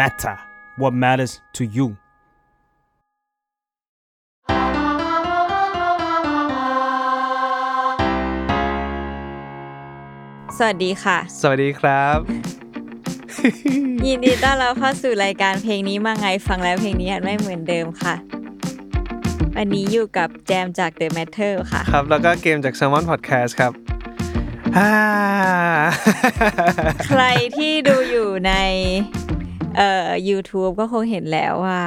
[0.00, 0.36] matter
[0.80, 1.88] what matters to you
[10.56, 12.18] สวัสดีค่ะ สวัสดีครับ
[14.06, 18.14] ยินดีต้อนรับเข้าสู่รายการเพลงนี้มาไงฟังแล้วเพลงนี้อาจไม่เหมือนเดิมค่ะ
[19.56, 23.72] วันนี้อยู่กับแจมจาก The Matter ค่ะ ครับ แล้วก็เกมจาก s ซ l m o n Podcast ครับ
[24.76, 24.92] อ่า
[27.06, 27.22] ใคร
[27.56, 28.52] ที่ดูอยู่ใน
[29.76, 31.82] เอ่อ YouTube ก็คงเห็นแล้วว่า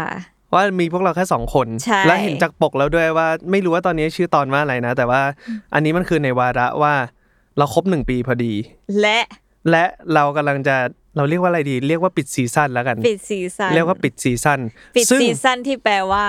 [0.54, 5.22] ว่ามีพวกเราแค่สองคนใช่และเห็นจากปกแล้วด้วยว่าไม่รู้ว่าตอนนี้ชื่อตอนว่าอะไรนะ แต่ว่า
[5.74, 6.94] อันนี้มันคือในวาระว่า
[7.58, 8.54] เราครบหนึ่งปีพอดี
[9.02, 9.20] และ
[9.72, 10.76] และเรากำลังจะ
[11.18, 14.60] เราเรียกว่าอะไรดี เรียกว่าปิดซีซั่นแล้วกัน ปิดซีซั่นเรียกว่าปิดซีซั่น
[14.96, 16.26] ปิดซึ่งซีซั่นที่แปลว่า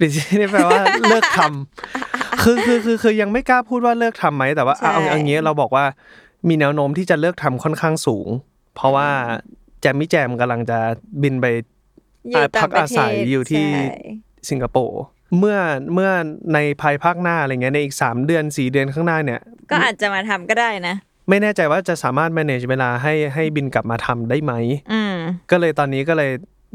[0.00, 5.84] ปิดซีซั่นนี่แปลว่าเลิกทำคือคือคือคือยังไม่กล้าพูดว่าเลิกทำไหมแต่ว่าเอาใช่เอาอย่างเงี้ยเราบอกว่า
[6.48, 8.28] มีแนวโน้มที่จะเลิกทำค่อนข้างสูง
[8.74, 9.08] เพราะว่า
[9.63, 10.78] แจมมี่แจมกำลังจะ
[11.22, 11.46] บินไป
[12.30, 13.96] อยู่ต่าพังกประอาเทศัยศอยู่ที่ใช่
[14.50, 15.02] สิงคโปร์
[15.38, 15.58] เมื่อ
[15.94, 16.10] เมื่อ
[16.54, 20.94] ในภายภาคหน้าอะไรเงี้ยในอีก3เดือน4เดือนข้างหน้าเนี่ย ก็อาจจะมาทำก็ได้นะ
[21.28, 24.52] ไม่แน่ใจว่าจะสามารถ manage เวลาให้ให้บินกลับมาทำได้ไหม
[24.92, 25.16] อืม
[25.50, 26.30] ก็เลยตอนนี้ก็เลย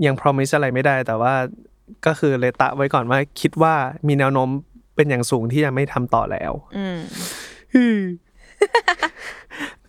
[0.06, 1.34] ยัง promise อะไรไม่ได้ แต่ว่า
[2.06, 3.76] ก็คือเลยตะไว้ก่อนว่าคิดว่า
[4.08, 4.50] มีแนวโน้ม
[4.96, 8.00] เป็นอย่างสูงที่จะไม่ทำต่อแล้ว อืม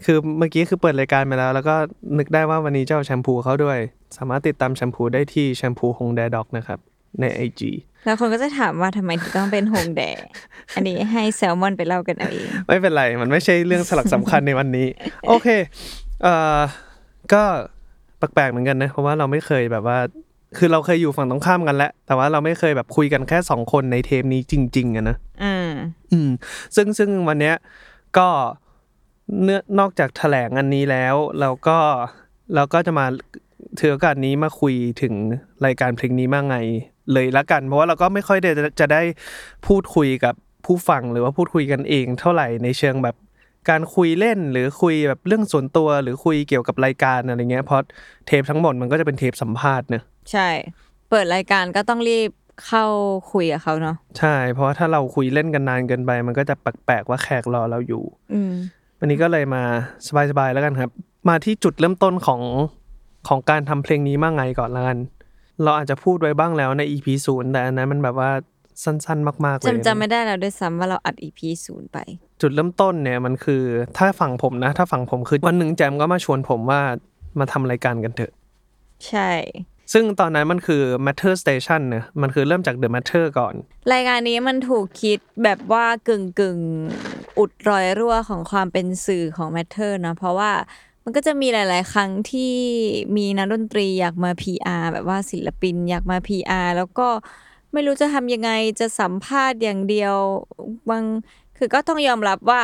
[0.04, 1.74] คือเมื่อกี้คือเปิดรายการไปแล้ว แล้วก็
[2.18, 3.78] นึกได้ว่าวันนี้จะเอาแชมพูเขาด้วย
[4.16, 6.78] สามารถติดตามแชมพูได้ที่แชมพูฮงแดด็อกนะครับ
[7.20, 7.60] ใน IG
[8.04, 10.02] แล้วคนก็จะถามว่าทำไมถึงต้องเป็นหงแด
[10.74, 14.86] อันนี้ให้แซลมอนไปเล่ากันเอาเอง ไม่เป็นไร มันไม่ใช่เรื่องสลักสำคัญในวันนี้
[15.28, 15.48] โอเค
[16.22, 16.60] เอ่อ
[17.32, 17.42] ก็
[18.18, 19.98] แปลกๆเหมือนกันนะ เพราะว่าเราไม่เคยแบบว่า
[20.58, 25.70] คือเราเคยอยู่ฝั่งตรงข้ามกันแล้วแต่ว่าเราไม่เคยแบบคุยกันแค่สองคนในเทปนี้จริง ๆอะนะอืม
[26.12, 26.30] อืม
[26.76, 27.54] ซึ่งซึ่งวันเนี้ย
[28.18, 28.28] ก็
[29.42, 31.78] เนื้อนอกจากแถลงอันนี้แล้วเราก็
[32.54, 33.06] เราก็จะมา
[33.78, 35.14] ถือโอกาสนี้มาคุยถึง
[35.66, 36.56] รายการเพลงนี้มาไง
[37.12, 38.50] เลยละกัน เพราะว่าเราก็ไม่ค่อยได้
[38.80, 39.02] จะได้
[39.66, 40.34] พูดคุยกับ
[40.66, 43.16] ผู้ฟังหรือว่าพูดคุยกันเองเท่าไหร่ในเชิงแบบ
[43.70, 47.82] การคุยเล่นหรือคุยแบบเรื่องส่วนตัวหรือคุยเกี่ยวกับรายการอะไรเงี้ยเพราะ
[48.26, 50.02] เทปทั้งหมดมันก็จะเป็นเทปสัมภาษณ์เนอะ
[50.32, 50.48] ใช่
[51.10, 52.30] เปิดรายการก็ต้องรีบ
[52.66, 52.84] เข้า
[53.32, 58.54] คุยกับเขาเนาะใช่ เพราะว่าถ้าเราคุยเล่นกันนานเกินไป มันก็จะแปลกๆว่าแขกรอเราอยู่ อืม
[59.00, 59.62] วันนี้ก็เลยมา
[60.30, 60.90] สบายๆแล้วกันครับ
[61.28, 62.40] มาที่จุดเริ่มต้นของ
[63.28, 64.98] ของการทำเพลงนี้มาไงก่อนละกัน
[65.62, 68.30] เราอาจจะพูดไว้บ้างแล้วใน EP ศูนย์แต่อันนั้นมันแบบว่า
[68.84, 71.98] สั้นๆ มากๆเลยจำจำไม่ได้แล้วด้วยซ้ำว่าเราอัด EP ศูนย์ไป
[72.40, 73.62] จุดเริ่มต้นเนี่ยมันคือ
[73.98, 76.80] ถ้าฝั่งผมนะ ถ้าฝั่งผมคือวันหนึ่งแจมก็มาชวนผมว่า
[77.38, 78.32] มาทำรายการกันเถอะ
[79.08, 79.30] ใช่
[79.92, 83.54] ซึ่งตอนนั้นมันคือ Matter Station เนอะมันคือเริ่มจาก The Matter ก่อน
[83.92, 86.58] รายการนี้มันถูกคิดแบบว่ากึ่งกึ่ง
[87.38, 90.52] อุดรอยรั่วของความเป็นสื่อของ Matter นะเพราะว่า
[91.04, 92.54] มันก็จะมีหลาย ๆ ครั้งที่
[93.16, 97.08] มีนักดนตรีอยากมา PR แบบว่าศิลปินอยากมา PR แล้วก็
[97.72, 100.14] ไม่รู้จะทำยังไงจะสัมภาษณ์อย่างเดียว
[100.90, 101.04] บาง
[101.58, 102.62] คือก็ต้องยอมรับว่า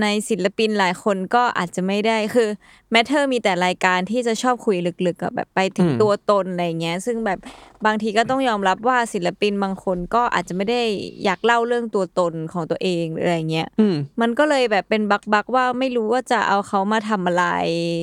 [0.00, 2.48] ในศิลปินหลายคนก็อาจจะไม่ได้คือ
[2.92, 7.38] Matter มีแต่รายการที่จะชอบคุยลึกๆกับแบบไปถึงอืมตัวตนอะไรเงี้ย ซึ่งแบบ
[7.86, 10.82] บางทีก็ต้องยอมรับว่าศิลปินบางคนก็อาจจะไม่ได้
[11.24, 17.46] อยากเล่าเรื่องตัวตนของตัวเองหรืออะไรเงี้ยอืมมันก็เลยแบบเป็นบักบักๆว่าไม่รู้ว่าจะเอาเขามาทำอะไร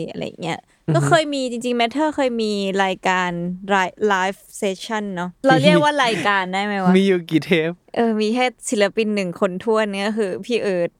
[0.09, 0.59] อะไรเงี้ย
[0.95, 2.51] ก็เคยมีจริงๆ Matter เคยมี
[2.83, 3.29] รายการ
[4.07, 10.91] live session เนาะเราเรียกว่ารายการได้ไหมวะมีอยู่กี่เทปเออมีแค่ศิลปินหนึ่งคนทั่วนเนี่ยก็คือ พี่เอิ๊ต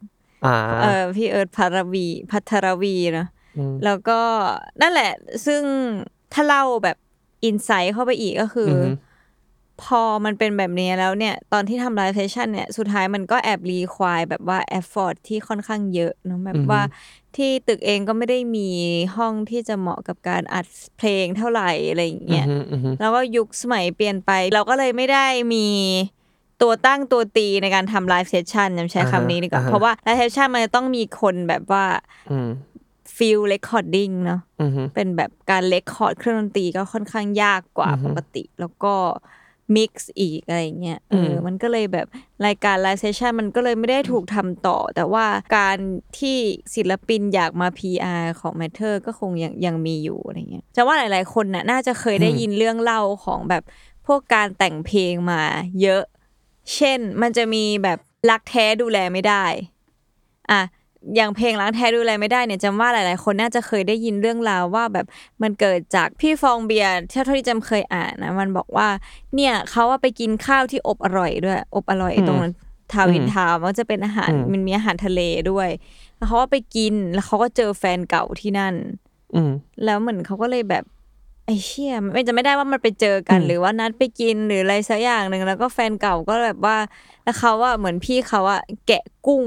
[0.45, 3.34] อ่าเออพี่เอิ๊ตภัทรวีภัทรวีเนาะม
[3.85, 4.19] แล้วก็
[4.81, 5.11] นั่นแหละ
[5.45, 5.61] ซึ่ง
[6.33, 6.97] ถ้าเล่าแบบ
[7.43, 8.89] inside เข้าไปอีกก็คือออฮึ
[9.83, 16.81] พอมันเป็นแบบนี้แล้วเนี่ย ตอนที่ทำ live session เนี่ย สุดท้ายมันก็แอบ require แบบว่า effort ที่ค่อนข้างเยอะเนอะแบบว่า
[17.35, 18.69] ที่ตึกเองก็ไม่ได้มี
[19.17, 20.65] ห้องที่จะเหมาะกับการอัด
[20.97, 25.67] เพลงเท่าไหร่อะไรอย่างเงี้ยอืมอืมอืมแล้วก็ยุคสมัยเปลี่ยนไป เราก็เลยไม่ได้มี
[26.61, 31.85] ตัวตั้งตัวตีในการทำ live session ยำใช้คำนี้ดีกว่า เพราะว่า live session มันจะต้องมีคนแบบว่า
[32.31, 32.49] อืม
[33.17, 38.93] field recording เนาะอืมเป็นแบบการ record เครื่องดนตรีก็ค่อนข้างยากกว่าปกติ แล้วก็
[39.75, 42.07] mix อีกอะไรเงี้ยเอออมันก็เลยแบบ
[42.45, 45.25] รายการ live session มันก็เลยไม่ได้ถูกทำต่อ แต่ว่า
[45.57, 45.77] การ
[46.19, 46.37] ที่
[46.75, 53.63] ศิลปินอยากมา PR ของ Matter ก็คงยังยังมีอยู่อะไรเงี้ยจะว่าหลายๆคนน่ะน่าจะเคยได้ยินเรื่องเล่าของแบบ
[54.07, 55.41] พวกการแต่งเพลงมา
[55.81, 56.03] เยอะ
[56.75, 59.45] เช่นมันจะมีแบบรักแท้ดูแลไม่ได้
[60.51, 60.61] อะ
[61.15, 65.05] อย่างเพลงล้างแท้ดูแลไม่ได้เนี่ยจำว่าหลาย ๆ คนน่าจะเคยได้ยินเรื่องราวว่าแบบ
[65.41, 68.87] มันเกิดจากพี่ฟองเบียร์ที่เท่าที่จำเคยอ่านนะมันบอกว่า
[69.35, 72.53] เนี่ยเขาว่าไปกินข้าวที่อบอร่อยด้วย อบอร่อยตรงนั้น
[72.91, 75.21] ทาวินทาวน์มันก็จะเป็นอาหารมันมีอาหารทะเล
[75.51, 75.69] ด้วย
[76.17, 78.73] แล้วเขาก็ไปกินแล้วเขาก็เจอแฟนเก่าที่นั่น
[79.35, 79.51] อืม
[79.83, 80.83] แล้วเหมือนเขาก็เลยแบบ
[81.45, 86.77] ไอ้เชี่ยไม่จะไม่ได้ว่ามันไปเจอกันอืมหรือว่านัดไปกินหรืออะไรสักอย่างหนึ่งแล้วก็แฟนเก่าก็แบบว่า
[87.23, 89.43] แล้วเขาว่าเหมือนพี่เขาอะแกะกุ้ง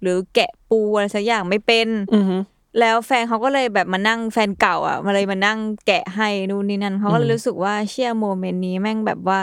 [0.00, 2.36] หรือแกะ ปูอะไรสักอย่างไม่เป็นอือฮึ
[2.80, 9.38] แล้วแฟนเขาก็เลยแบบมานั่งแฟนเก่าอะมาเลยมานั่งแกะให้นู่นนี่นั่นเขาก็เลยรู้สึกว่าเชื่อโมเมนต์นี้แม่งแบบว่า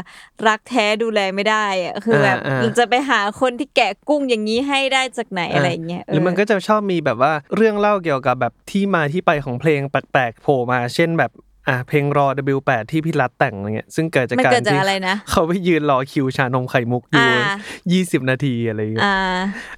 [0.48, 11.32] รักแท้ดูแลไม่ได้อะคือแบบอ่าอ่าจะไปหาคนที่แกะกุ้งอย่างนี้ให้ได้จากไหนอะไรเงี้ยหรือมันก็จะชอบมีแบบว่าเรื่องเล่าเกี่ยวกับแบบที่มาที่ไปของเพลงแปลกๆโผล่มา เช่นแบบ
[11.68, 17.56] อะเพลงรอ W8 ที่พี่รัฐแต่งอะไรเงี้ยซึ่งเกิดจากมันการเกิดจากที่อะไรนะเขาไปยืนรอคิวชานมไข่มุกอยู่อ่า
[17.92, 19.16] ยี่สิบนาทีอะไรเงี้ยอ่า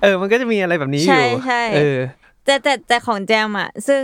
[0.02, 1.98] เออ มันก็จะมีอะไรแบบนี้อใช่ยู่ใช่เออ
[2.46, 4.04] แต่แต่แต่ของแจมอะ ซึ่ง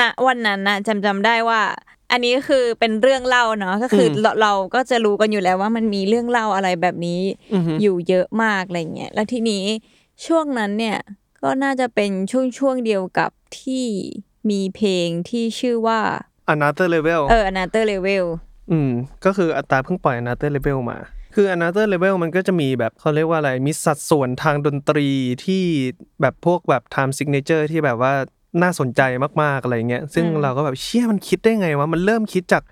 [0.00, 1.62] ณวันนั้นนะจำจำได้ว่า
[2.10, 7.22] อันนี้ก็คือเป็นเรื่องเล่าเนาะก็คืออมเราเราก็จะรู้กันอยู่แล้วว่ามันมีเรื่องเล่าอะไรแบบนี้
[7.54, 9.64] อือฮึอยู่เยอะมากอะไรเงี้ยแล้วทีนี้
[10.26, 10.98] ช่วงนั้นเนี่ย
[11.42, 13.30] ก็น่าจะเป็นช่วงช่วงเดียวกับ
[13.60, 13.86] ที่
[14.50, 16.00] มีเพลงที่ชื่อว่า
[16.52, 18.24] Another Level เออ Another Level
[18.70, 18.90] อืม
[19.24, 20.98] ก็คืออัตราเพิ่งปล่อย Another Level มา
[21.34, 25.08] คือ Another Level มันก็จะมีแบบเขาเรียกว่าอะไร มีสัดส่วนทางดนตรี
[25.44, 25.62] ที่
[26.20, 28.12] แบบพวกแบบ time signature ที่แบบว่า
[28.62, 29.00] น่าสนใจ
[29.42, 32.62] มากๆอะไรเงี้ย ซึ่งอืมเราก็แบบเชี่ยมันคิดได้ไงวะ มันเริ่มคิดจาก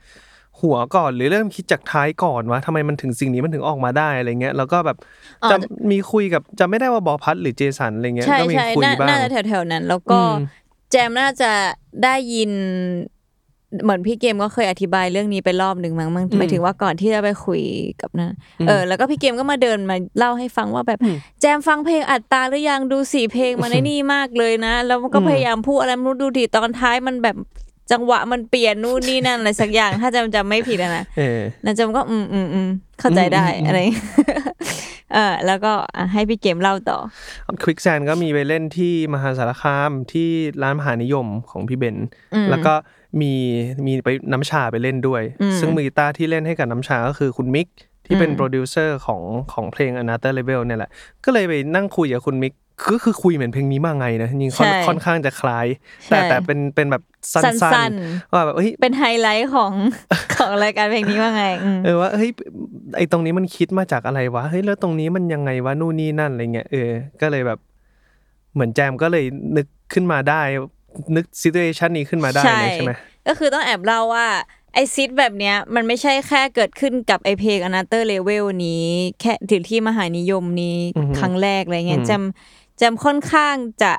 [0.60, 4.96] หัวก่อนหรือเริ่มคิดจากท้ายก่อนวะทำไมมันถึงสิ่งนี้มันถึงออกมาได้อะไรเงี้ย แล้วก็แบบ
[5.44, 5.56] อ๋อจะ
[5.90, 10.32] มีคุยกับจะไม่ได้ว่าบอพัดหรือเจสันอะไรเงี้ยใช่ก็มีใช่คุยน่าบ้าง น่าจะแถวๆนั้น แล้วก็อืม
[10.90, 11.52] แจมน่าจะ
[12.04, 12.50] ได้ยิน
[13.84, 17.62] เหมือนพี่เกมก็เคยอธิบายเรื่องนี้ไปรอบหนึ่งมั้งมั้งหมายถึงว่าก่อนที่จะไปคุย
[18.00, 18.30] กับนะ
[18.68, 20.98] เออแล้วก็พี่เกมก็มาเดินมาเล่าให้ฟังว่าแบบ
[21.40, 27.36] แจมฟังเพลงอัดตราหรือยังดูสี่เพลงมันไอ้นี่มากเลยนะ แล้วมันก็พยายามพูดอะไรไม่รู้ดูดิตอนท้ายมันแบบ
[27.92, 32.68] จังหวะมันเปลี่ยนนู่นนี่นั่นอะไรสักอย่างถ้าจำจำไม่ผิดอะนะเออแล้วแจมก็อืมอืมอืม
[33.00, 33.80] เข้าใจได้อืมอืมอะไร
[35.14, 36.98] เออแล้วก็อะให้พี่เกมเล่าต่อ
[37.64, 40.28] Quicksand ก็มีไปเล่นที่มหาสารคามที่
[40.62, 41.96] ร้านมหานิยมของพี่เบน
[42.34, 42.74] อืมแล้วก็
[43.20, 43.32] มี
[43.86, 47.68] มีไปน้ำชาไปเล่นด้วยอืมซึ่งมือกีตาร์ที่เล่นให้กับน้ำชาก็คือคุณมิก
[48.06, 49.22] ที่เป็นอืมโปรดิวเซอร์ของ
[49.52, 50.90] ของเพลง Another Level เนี่ยแหละ
[51.24, 52.52] ก็เลยไปนั่งคุยกับคุณมิก
[52.90, 55.66] ก็คือคุยเหมือนเพลงนี้มาไงนะจริงๆค่อนใช่ค่อนข้างจะคล้าย
[56.06, 57.02] ใช่แต่แต่เป็นเป็นแบบ
[57.32, 59.72] สัสั้้นนๆว่าแบบเฮ้ยเป็นไฮไลท์ของ
[60.34, 62.30] ของรายการเพลงนี้ว่าไงอืมเออว่าเฮ้ย
[62.96, 66.90] ไอตรงนี้มันคิดมาจากอะไรวะเฮ้ยแล้วตรงนี้มันยังไงวะนู่นนี่นั่นอะไรเงี้ยเออ
[67.20, 67.58] ก็เลยแบบ
[68.54, 69.24] เหมือนแจมก็เลย
[69.56, 70.42] นึกขึ้นมาได้
[71.16, 72.92] นึกซิ t u เ t ชันนี้ขึ้นมาได้เลยใช่ไหม
[73.28, 74.26] ก็คือต้องแอบเล่าว่า
[74.74, 78.86] ไอซิดแบบเนี้ยมันไม่ใช่แค่เกิดขึ้นกับไอเพลง Another Level นี้
[79.20, 83.92] แค่ถึงที่มหานิยมนี้อือฮึครั้งแรกอะไรเงี้ยอืมจำ จมค่อนข้างจะ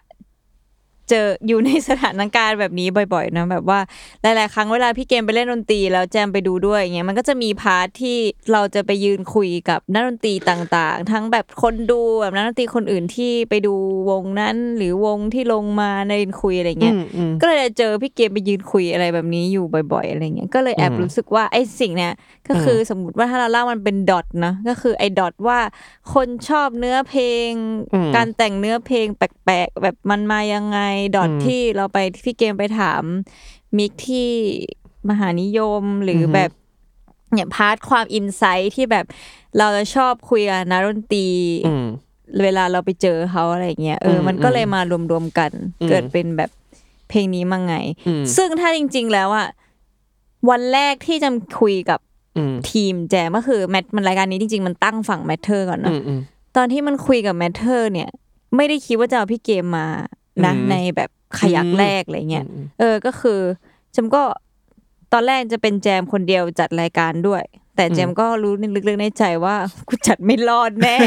[1.10, 3.80] เจออยู่ในสถานการณ์แบบนี้บ่อย ๆ นะแบบว่า
[4.22, 8.18] หลาย ๆ ครั้งเวลาพี่เกมไปเล่นดนตรีแล้วแจมไปดูด้วยอย่างเงี้ยมันก็จะมีพาร์ทที่
[8.52, 13.74] เราจะไปยืนคุยกับนักดนตรีต่างๆ ทั้งแบบคนดูแบบนักดนตรีคนอื่นที่ไปดู
[14.10, 22.14] วงนั้น หรือวงที่ลงมาในคุยอะไรเงี้ยอืมอืมก็เลยเจอพี่เกมไปยืนคุยอะไรแบบนี้อยู่บ่อย ๆ อะไรเงี้ยก็เลยแอบอืมรู้สึกว่าไอ้สิ่งเนี้ย
[22.48, 25.60] ก็คือสมมติว่าถ้าเราเล่ามันเป็นดอทนะก็คือไอ้ดอทว่า
[26.14, 27.52] คนชอบเนื้อเพลง
[27.94, 30.80] อืมการแต่งเนื้อเพลงแปลกๆแบบมันมายังไง
[31.16, 33.04] ดอทอืมที่เราไปพี่เกมไปถาม
[33.78, 34.30] มิกที่
[35.10, 36.52] มหานิยมหรือออฮึแบบ
[37.34, 39.06] เนี่ย part ความ insight ที่แบบ
[39.58, 41.28] เราจะชอบคุยกับนักดนตรี
[41.68, 41.86] อืม
[42.44, 44.82] เวลาเราไปเจอเขาอะไรเงี้ยเอออมมันก็เลยมา
[45.12, 45.52] รวมๆกัน
[45.82, 46.50] อืมเกิดเป็นแบบ
[47.10, 47.76] เพลงนี้มาไง
[48.08, 49.48] อืมซึ่งถ้าจริง ๆ แล้วอะ
[50.50, 51.30] วันแรกที่จะ
[51.60, 52.00] คุยกับ
[52.38, 56.20] อืมทีมแจมก็คือ Matter มันรายการนี้จริง ๆ มันตั้งฝั่ง Matter ก่อนอืเนาะมอืม
[56.56, 58.10] ตอนที่มันคุยกับ Matter เนี่ย
[58.56, 59.88] ไม่ได้คิดว่าจะเอาพี่เกมมา
[60.46, 61.10] นะอืมในแบบ
[61.40, 64.24] ขยักอืมแรกอะไรเงี้ยอืมเออก็คือแจมก็
[65.14, 67.44] ตอนแรกจะเป็นแจมคนเดียวจัดรายการด้วย
[67.76, 69.56] แต่แจมก็รู้ในลึกๆในใจว่า
[69.88, 70.98] กูจัดไม่รอดแน่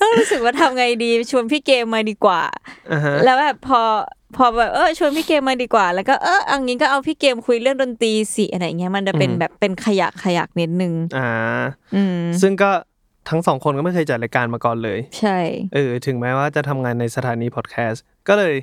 [0.00, 2.42] ก็รู้สึกว่าทำไงดีชวนพี่เกมมาดีกว่า
[2.92, 3.80] อ่าฮะแล้วแบบพอ
[4.36, 11.30] พอแบบเออชวนพี่เกมมาดีกว่า แล้วก็เออเอังนี้ก็เอาพี่เกมคุยเรื่องดนตรีสิอะไรเงี้ยมันจะเป็นอืมแบบเป็นขยักขยักนิดนึงอ่า
[11.94, 12.70] อืมซึ่งก็
[13.30, 15.38] ทั้งสองคนก็ไม่เคยจัดรายการมาก่อนเลย ใช่
[15.74, 18.54] เออ ถึงแม้ว่าจะทำงานในสถานีพอดแคสต์ก็เลย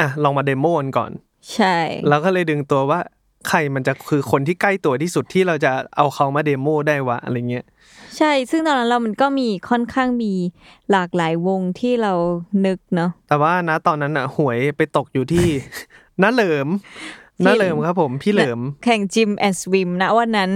[0.00, 1.10] อะ ลองมาเดโมกันก่อน
[1.54, 1.78] ใช่
[2.08, 3.00] แล้วก็เลยดึงตัวว่า
[3.48, 7.64] ใครมันจะคือคนที่ใกล้ตัวที่สุดที่เราจะเอาเขามาเดโมได้วะอะไรเงี้ย
[8.16, 10.32] ใช่ ซึ่งตอนนั้นเรามันก็มีค่อนข้างมี
[10.90, 12.12] หลากหลายวงที่เรา
[12.66, 15.46] นึกเนาะ แต่ว่านะตอนนั้นอะหวยไปตกอยู่ที่
[16.22, 16.68] น้าเหลิม
[17.46, 20.50] น้าเหลิมครับผม พี่เหลิมแข่งจิมแอนด์สวิมณวันนั้น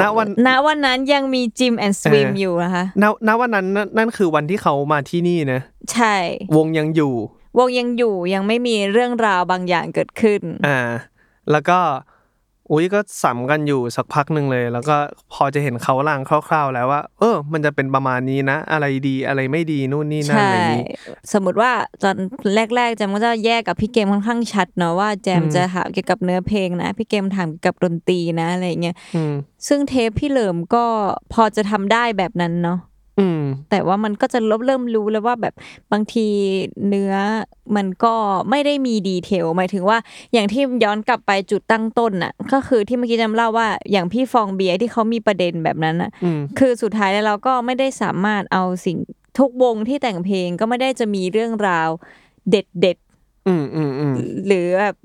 [0.00, 5.60] ณวันณวันนั้นยังมีจิมแอนด์สวิมเออออยู่นะคะณณวันนั้นนั่นนั่นคือวันที่เขามาที่นี่นะ
[5.92, 6.16] ใช่
[6.56, 7.14] วงยังอยู่
[7.58, 10.78] วงยังอยู่ยังไม่มีเรื่องราวบางอย่างเกิดขึ้น อ่า
[11.50, 11.78] แล้วก็
[12.72, 14.96] อุ้ยก็สัมกันอยู่สักพักหนึ่งเลย แล้วก็
[15.32, 20.86] พอจะเห็นเขาล่างคร่าว ๆ แล้วว่า เออ มันจะเป็นประมาณนี้นะ อะไรดีอะไรไม่ดีนู่นนี่นั่นใช่อะไรอย่างนี้
[21.32, 21.72] สมมติว่า
[22.02, 22.16] ตอน
[22.76, 29.34] แรกๆแจมก็จะแยกกับพี่เกมค่อนข้างชัดเนาะว่าแจมอืมจะถามเกี่ยวกับเนื้อเพลงนะ พี่เกมถามเกี่ยวกับดนตรีนะอะไรเงี้ยอืม
[29.68, 30.84] ซึ่งเทปพี่เหลิมก็
[31.32, 32.89] พอจะทำได้แบบนั้นเนาะอืม
[33.70, 35.54] แต่ว่ามันก็จะเริ่มเริ่มรู้แล้วว่าแบบ
[35.92, 36.26] บางที
[36.88, 37.14] เนื้อ
[37.76, 38.14] มันก็
[38.50, 39.98] ไม่ได้มีดีเทลหมายถึงว่า
[40.32, 48.98] อย่างที่ย้อนกลับไปจุดตั้งต้นน่ะ ก็คือที่เมื่อกี้จำเล่าว่าอย่างพี่ฟองเบียร์ที่เขามีประเด็นแบบนั้นน่ะอืมคือสุดท้ายแล้วเราก็ไม่ได้สามารถเอาสิ่ง
[49.38, 51.88] ทุกวงที่แต่งเพลงก็ไม่ได้จะมีเรื่องราว
[52.50, 52.96] เด็ดเด็ด
[53.48, 54.96] อืมอืมอืมๆหรือแบบ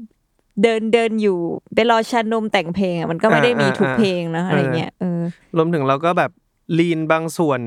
[0.62, 1.38] เดินเดินอยู่
[1.74, 5.22] ไปรอชานมแต่งเพลงอะมันก็ไม่ได้มีทุกเพลงเนอะอะไรเงี้ยเออ
[5.58, 6.32] รวมถึงเราก็แบบ
[6.80, 7.60] ลีนบางส่วน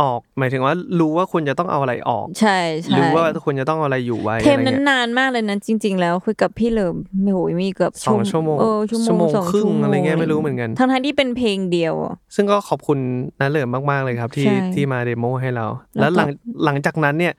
[0.00, 12.98] ออก หมายถึงว่ารู้ว่าควรจะต้องเอาอะไรออก ใช่หใช่รือว่าควรจะต้องเอาอะไรอยู่ไว้เทมอะไรนั้นเงี้ยนานมากเลยนะจริง ๆ แล้วคุยกับพี่เหลิมไม่โหยมีเกือบสองชั่วโมงเออชั่วโมชั่วโมงงสองครึ่งชั่วโมงอะไรเงี้ยไม่รู้เหมือนกัน ทั้งทั้งๆที่เป็นเพลงเดียวอะซึ่งก็ขอบคุณ
[13.40, 16.28] น้าเหลิมมากๆเลยครับ ที่ใช่ที่มาเดโมให้เรา แล้แล้ววก็หลัง
[16.64, 17.34] หลังจากนั้นเนี่ย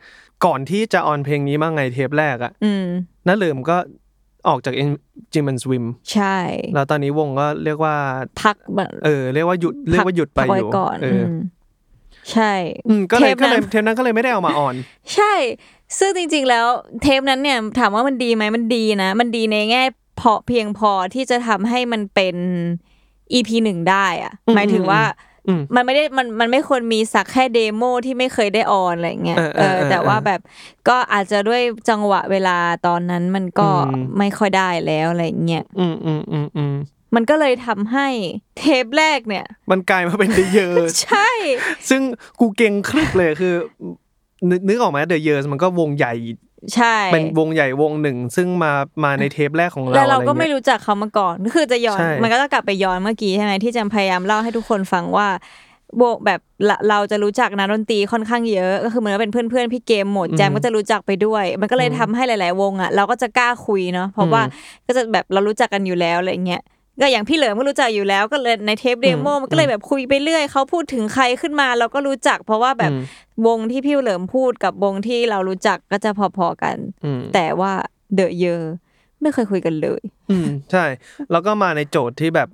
[0.46, 2.86] ก่อนที่จะออนเพลงนี้มาไงเทปแรกอะอืม
[3.28, 3.78] น้าเหลิมก็
[4.48, 4.74] ออกจาก
[5.34, 6.38] จิมันสวิมใช่
[6.74, 7.96] แล้วตอนนี้วงก็เรียกว่า
[8.42, 11.38] พักแบบเออ เรียกว่าหยุดเรียกว่าหยุดไปพักอไว้ยู่ก่อนเอออม
[12.32, 12.54] ใช่
[12.88, 14.76] อืมก็เลยเทปก็เลยนั้นเทปนั้นก็เลยไม่ได้เอามาออน
[15.14, 15.34] ใช่
[16.00, 16.66] ซึ่งจริง ๆ แล้ว
[17.02, 19.84] เทปนั้นเนี่ยถามว่ามันดีไหมมันดีนะ มันดีในแง่
[20.22, 22.36] พอเพียงพอที่จะทำให้มันเป็น
[23.34, 25.02] EP หนึ่งได้อะอืมหมายถึงว่า
[25.37, 30.42] อื มมันไม่ได้มันมันไม่ควรมีสักแค่ demo ที่ไม่เคยได้ on อะไรเงี้ยเออเออเออแต่ว่าแบบ
[30.88, 36.76] ก็อาจจะด้วยจังหวะเวลาตอนนั้นมันก็อืมไม่ค่อยได้แล้วอะไรเงี้ยอืมอืมอืมอืม
[37.16, 38.08] มันก็เลยทำให้
[38.58, 41.30] เทปแรกเนี่ย มันกลายมาเป็น The Yers ใช่
[41.90, 42.02] ซึ่ง
[42.40, 43.56] กูเกร็งครึกเลยคือ
[44.50, 46.14] นึกนึกออกไหม The Yers มันก็วงใหญ่
[46.76, 48.72] ใช่เป็นวงใหญ่วงหนึ่ง ซึ่งมา
[49.04, 55.28] มาในเทปแรกของเราแล้วเราอะไรก็ไม่เงี้ยรู้จักเขามาก่อนคือจะย้อนใช่มันก็จะกลับไปย้อนเมื่อกี้ใช่ไหมที่จำพยายามเล่าให้ทุกคนฟังว่า
[55.98, 64.42] โบแบบเราเราจะรู้จักนักดนตรีค่อนข้างเยอะ ก็คือเหมือนว่าเป็นเพื่อนๆพี่เกมหมดแจมก็จะรู้จักไปด้วย มันก็เลยทำให้หลาย ๆ วงอะเราก็จะกล้าคุยเนาะเพราะว่า
[64.88, 66.62] ก็จะแบบเรารู้จักกันอยู่แล้วอะไรเงี้ย
[67.02, 72.92] ก็อย่างพี่เหลิมก็รู้จักอยู่แล้วก็เลยในเทปเดโมมันก็เลยแบบคุยไปเรื่อยเขาพูดถึงใครขึ้นมา เราก็รู้จัก เพราะว่าแบบ
[73.48, 77.72] วงที่พี่เหลิมพูดกับวงที่เรารู้จักก็จะพอๆกันอืมแต่ว่า
[78.16, 78.56] เดอะเยอ
[79.22, 80.02] ไม่เคยคุยกันเลย
[80.32, 80.86] อืมใช่
[81.32, 82.50] แล้วก็มาในโจทย์ที่แบบ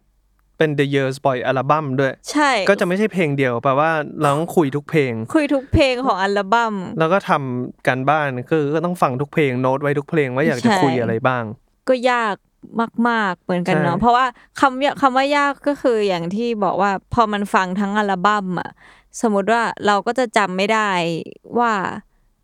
[0.57, 11.43] เป็น The Years ปล่อยอัลบั้มด้วย ใช่ ก็จะไม่ใช่เพลงเดียวแปลว่าเราต้องคุยทุกเพลง คุยทุกเพลงของอัลบั้ม แล้วก็ทำการบ้านคือก็ต้องฟังทุกเพลงโน้ตไว้ทุกเพลงว่าอยากจะใช่คุยอะไรบ้าง
[11.89, 12.35] ก็ยาก
[13.09, 14.25] มาก ๆ เหมือนกันเนาะใช่เพราะว่า
[14.59, 18.69] คำว่าคำว่ายากก็คืออย่างที่บอกว่าพอมันฟังทั้งอัลบั้มอะ
[19.21, 20.89] สมมติว่าเราก็จะจำไม่ได้
[21.59, 21.73] ว่า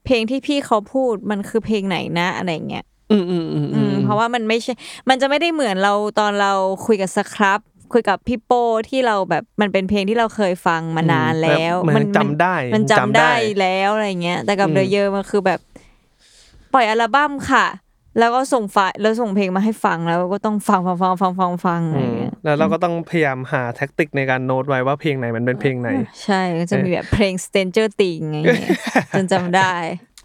[0.06, 4.74] เพลงที่พี่เขาพูดมันคือเพลงไหนนะอะไรเงี้ยอืมอืมอืมอืมเพราะว่ามันไม่ใช่
[5.10, 6.54] มันจะไม่ได้เหมือนเราตอนเรา
[6.86, 7.60] คุยกับสครับ
[7.94, 15.60] คุยกับพี่โป้ที่เราแบบมันเป็นเพลงที่เราเคยฟังมานานแล้ว มันจำได้ มันจำได้แล้วอะไรเงี้ย แต่กับอืมเดอะเยอมันคือแบบ
[16.74, 17.66] ปล่อยอัลบั้มค่ะ
[18.20, 25.90] แล้วก็ส่งไฟล์แล้วส่งเพลงมาให้ฟังแล้วก็ต้องฟังฟังฟังฟังฟังฟังอะไรอืมเงี้ยแล้วเราก็ต้องพยายามหาแท็กติกในการโน้ตไว้ว่าเพลงไหนมันเป็นเพลงไหน
[26.24, 28.78] ใช่ก็จะมีแบบเพลง Stranger Things ไงเงี้ย
[29.18, 29.74] จนจำได้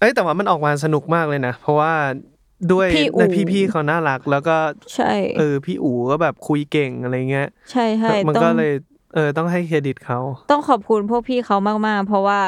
[0.00, 1.92] เอ้ยแต่ว่ามันออกมาสนุกมากเลยนะ เพราะว่า
[2.72, 4.56] ด้วยพี่อู๋ในพี่ๆเขาน่ารัก แล้วก็
[4.94, 8.72] ใช่เออพี่อู๋ก็แบบคุยเก่งอะไรเงี้ยใช่ใช่มันต้อก็งเลย
[9.14, 10.18] เออต้องให้เครดิตเขา
[10.50, 12.40] ต้องขอบคุณพวกพี่เขามากๆ เพราะว่า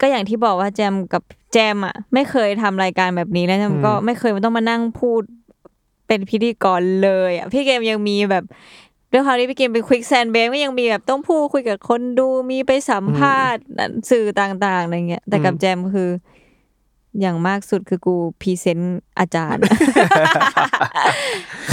[0.00, 1.22] ก็อย่างที่บอกว่าแจมกับ
[1.52, 5.22] แจมอะ ไม่เคยทำรายการแบบนี้แล้วแจมก็ไม่เคยมันต้องมานั่งพูด
[6.06, 8.44] เป็นพิธีกรเลยอะพี่เกมยังมีแบบ
[9.12, 13.64] ด้วยความที่พี่เกมเป็น Quicksand Bed ก็ยังมีแบบต้องพูดคุยกับคนดูมีไปสัมภาษณ์
[14.10, 16.10] สื่อต่างๆอะไรเงี้ยแต่กับแจมคือ
[17.20, 19.62] อย่างมากสุดคือกู present อาจารย์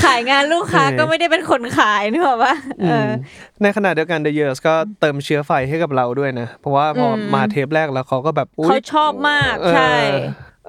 [0.03, 3.09] ขายงานลูกค้าเออก็ไม่ได้เป็นคนขายนึกออกปะเอออ
[3.61, 9.93] ในขณะเดียวกัน The Yers ก็เติมเชื้อไฟให้กับเราด้วยนะ เพราะว่าพออมมาเทปแรกแล้วเขาก็แบบอุ๊ยเขาชอบมากเออใช่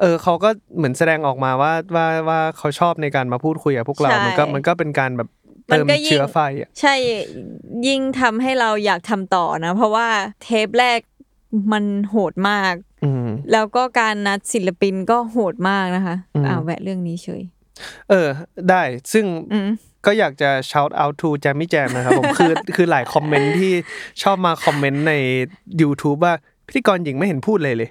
[0.00, 5.29] เออเขาก็เหมือนแสดงออกมาว่าว่าว่าเขาชอบในการมาพูดคุยกับพวกเราใช่มันก็มันก็เป็นการแบบ
[5.71, 6.95] มันเติมก็ยิ่งเชื้อไฟอะใช่
[7.87, 10.09] ยิ่งทำให้เราอยากทำต่อนะ เพราะว่า
[10.43, 11.00] เทปแรก
[11.73, 12.91] มันโหดมากอืม
[13.52, 17.42] แล้วก็การนัดศิลปินก็โหดมากนะคะอืมอ่าแวะเรื่องนี้เฉย
[18.11, 18.28] เออ
[18.71, 18.82] ได้
[19.12, 19.71] ซึ่งอืม
[20.06, 23.73] ก็อยากจะ shout out to Jammy Jam นะครับผมคือคือหลายคอมเมนต์ที่
[24.23, 25.14] ชอบมาคอมเมนต์ใน
[25.80, 26.35] YouTube ว่า
[26.66, 27.90] พิธีกรหญิงไม่เห็นพูดเลยเลย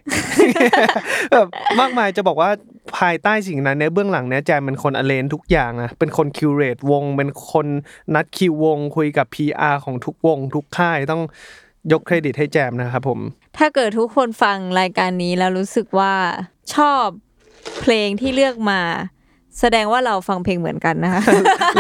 [1.34, 1.48] แบบ
[1.80, 2.50] มากมายจะบอกว่า
[2.98, 7.68] ภายใต้สิ่งนั้นในยเบื้องหลังเนี้ยแจมเป็นคนอเลนทุกอย่างนะเป็นคนคิวเรตวง เป็นคน
[8.16, 11.22] นัดคิววง คุยกับ PR ของทุกวง ทุกค่ายต้อง
[11.92, 13.20] ยกเครดิตให้แจมนะครับผม
[13.58, 16.14] ถ้าเกิดทุกคนฟังรายการนี้แล้วรู้สึกว่า
[16.76, 17.06] ชอบ
[17.82, 18.82] เพลงที่เลือกมา
[19.60, 21.22] แสดงว่าเราฟังเพลงเหมือนกันนะคะ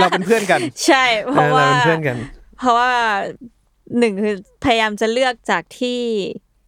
[0.01, 2.17] เราเป็นเพื่อนกัน ใช่ เพราะเออว่าเราเป็นเพื่อนกัน
[2.57, 2.91] เพราะว่า
[3.99, 6.01] หนึ่งคือพยายามจะเลือกจากที่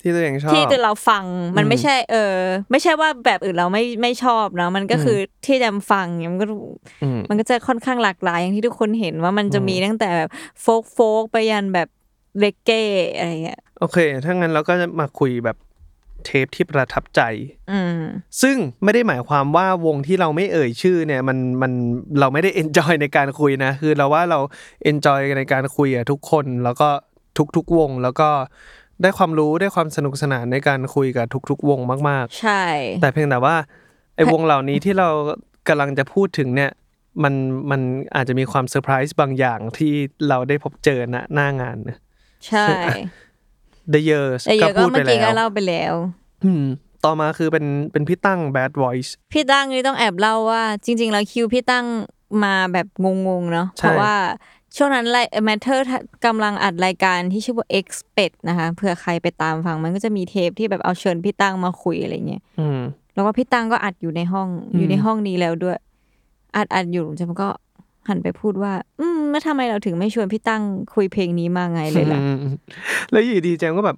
[0.02, 1.24] ที่ตัวเองชอบที่ตัวเราฟัง
[1.58, 2.36] มันอืมไม่ใช่ เออ
[2.72, 6.48] ไม่ใช่ว่าแบบอื่นเราไม่ไม่ชอบเนาะมันก็คือที่จำฟังเนี่ยมันก็
[7.04, 10.30] อืมมันก็จะค่อนข้างหลากหลายอย่างที่ทุกคนเห็นว่ามันจะมีตั้งแต่แบบ
[10.62, 11.88] โฟกโฟกไปยันแบบ
[12.40, 12.84] เลกเก้
[13.18, 15.58] อะไรเงี้ยโอเค ถ้างั้นเราก็จะมาคุยแบบ
[16.26, 17.22] เทปที่ประทับใจ
[17.72, 18.02] อืม
[18.42, 21.72] ซึ่งไม่ได้หมายความว่าวงที่เราไม่เอ่ยชื่อเนี่ย มันมัน
[22.20, 24.40] เราไม่ได้ enjoy ในการคุยนะ คือเราว่าเรา
[24.84, 26.90] enjoy ในการคุยกับทุกคนแล้วก็
[27.56, 28.30] ทุกๆวงแล้วก็
[29.02, 33.56] ได้ความรู้ได้ความสนุกสนานในการคุยกับทุกๆ วงมากใช่ๆแต่เพียงแต่ว่า
[34.16, 35.10] ไอ้วงเหล่านี้ที่เรา
[35.68, 36.72] กำลังจะพูดถึงเนี่ย
[37.24, 37.34] มัน
[37.72, 37.82] มัน
[38.16, 39.94] อาจจะมีความเซอร์ไพรส์บางอย่างที่
[40.30, 41.98] เราได้พบเจอณหน้างานนะ
[42.48, 42.68] ใช่
[43.94, 45.94] The Years แต่เยก็อะก็พูดไปเมื่อกี้ก็แล้วเล่าไปแล้ว
[46.46, 46.66] อืม
[47.06, 51.86] ต่อมาคือเป็นเป็นพี่ตั้ง Bad Voice พี่ตั้งนี่ต้องแอบเล่าว่า จริง ๆ แล้วคิวพี่ตั้ง
[52.44, 52.88] มาแบบ
[53.28, 54.14] งงๆเนาะใช่เพราะว่า
[54.78, 55.86] ช่วงนั้นไล Matter
[56.26, 62.80] กำลังอัดรายการที่ชื่อว่า Expect นะคะเผื่อใครไปตามฟังมันก็จะมีเทปที่แบบเอาเชิญพี่ตั้งมาคุยอะไรเงี้ยอืม
[63.16, 65.78] แล้วก็พี่ตั้งก็อัดอยู่ในห้องอืมอยู่ในห้องนี้แล้วด้วย
[66.56, 67.50] อัดอัดอยู่จนก็
[68.10, 72.38] หันไปพูดว่า อืมแล้วทำไมเราถึงไม่ชวนพี่ตั้งคุยเพลงนี้มาไงเลยล่ะอืม
[73.12, 73.98] แล้วอยู่ดีแจมก็แบบ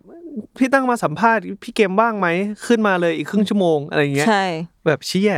[0.58, 2.28] พี่ตั้งมาสัมภาษณ์พี่เกมว่างไหม
[2.68, 4.46] ขึ้นมาเลยอีกครึ่งชั่วโมงอะไรเงี้ย ใช่
[4.86, 5.34] แบบเชี่ย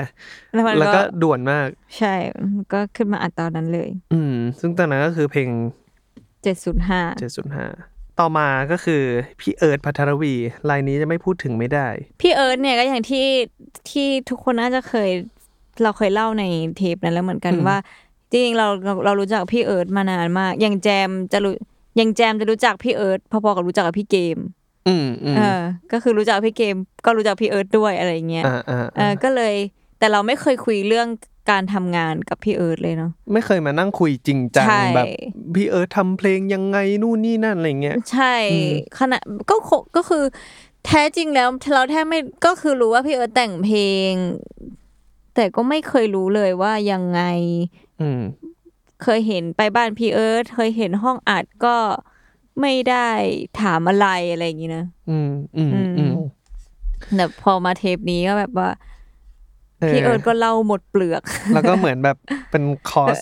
[0.53, 2.13] แล้วมันแล้วก็ก็ด่วนมาก ใช่
[2.73, 5.49] ก็ขึ้นมาอัดตอนนั้นเลย อืม ซึ่งตอนนั้นก็คือเพลง
[6.43, 7.01] เจ็ดศูนย์ห้า
[7.61, 9.01] 705ต่อมาก็คือ
[9.39, 10.33] พี่เอิร์ธพัทรวี
[10.69, 11.87] ลายนี้จะไม่พูดถึงไม่ได้
[12.21, 13.27] พี่เอิร์ธเนี่ยก็อย่างที่
[13.89, 15.09] ที่ทุกคนน่าจะเคย
[15.83, 16.43] เราเคยเล่าใน
[16.77, 17.77] เทปนั้นแล้วเหมือนกันอืมว่า
[18.31, 21.53] จริงๆเราเราเรารู้จักพี่เอิร์ธมานานมากอย่างแจมจะรู้
[21.97, 24.37] อย่างแจมจะรู้จักพี่เอิร์ธพอๆกับรู้จักกับพี่เกม
[24.87, 29.53] อืมอืมเออ ก็คือรู้จักพี่เกม ก็รู้จักพี่เอิร์ธด้วยอะไรอย่างเงี้ยอ่าอ่าเออก็เลย
[29.99, 31.07] แต่เราไม่เคยคุยเรื่อง
[31.49, 35.07] การทำงานกับพี่เอิร์ธเลยเนาะ ไม่เคยมานั่งคุยจริงจังใช่ แบบ
[35.55, 39.17] พี่เอิร์ธทำเพลงยังไงนู่นนี่นั่นอะไรเงี้ย ใช่อืม ขณะ
[39.49, 40.23] ก็คก็คือ
[40.85, 43.81] แท้จริงแล้วเราแทบไม่ก็คือรู้ว่าพี่เอิร์ธแต่งเพล
[44.11, 44.13] ง
[45.35, 47.21] แต่ก็ไม่เคยรู้เลยว่ายังไง
[48.01, 48.21] อืม
[49.03, 51.77] เคยเห็นไปบ้านพี่เอิร์ธเคยเห็นห้องอัดก็
[52.61, 53.09] ไม่ได้
[53.61, 56.11] ถามอะไรอะไรอย่างงี้นะอืมอืม อืมอืม
[57.15, 58.69] แต่พอมาเทปนี้ก็แบบว่า
[59.91, 62.17] พี่เอิร์ธก็เล่าหมดเปลือก แล้วก็เหมือนแบบ
[62.51, 63.17] เป็นคอร์ส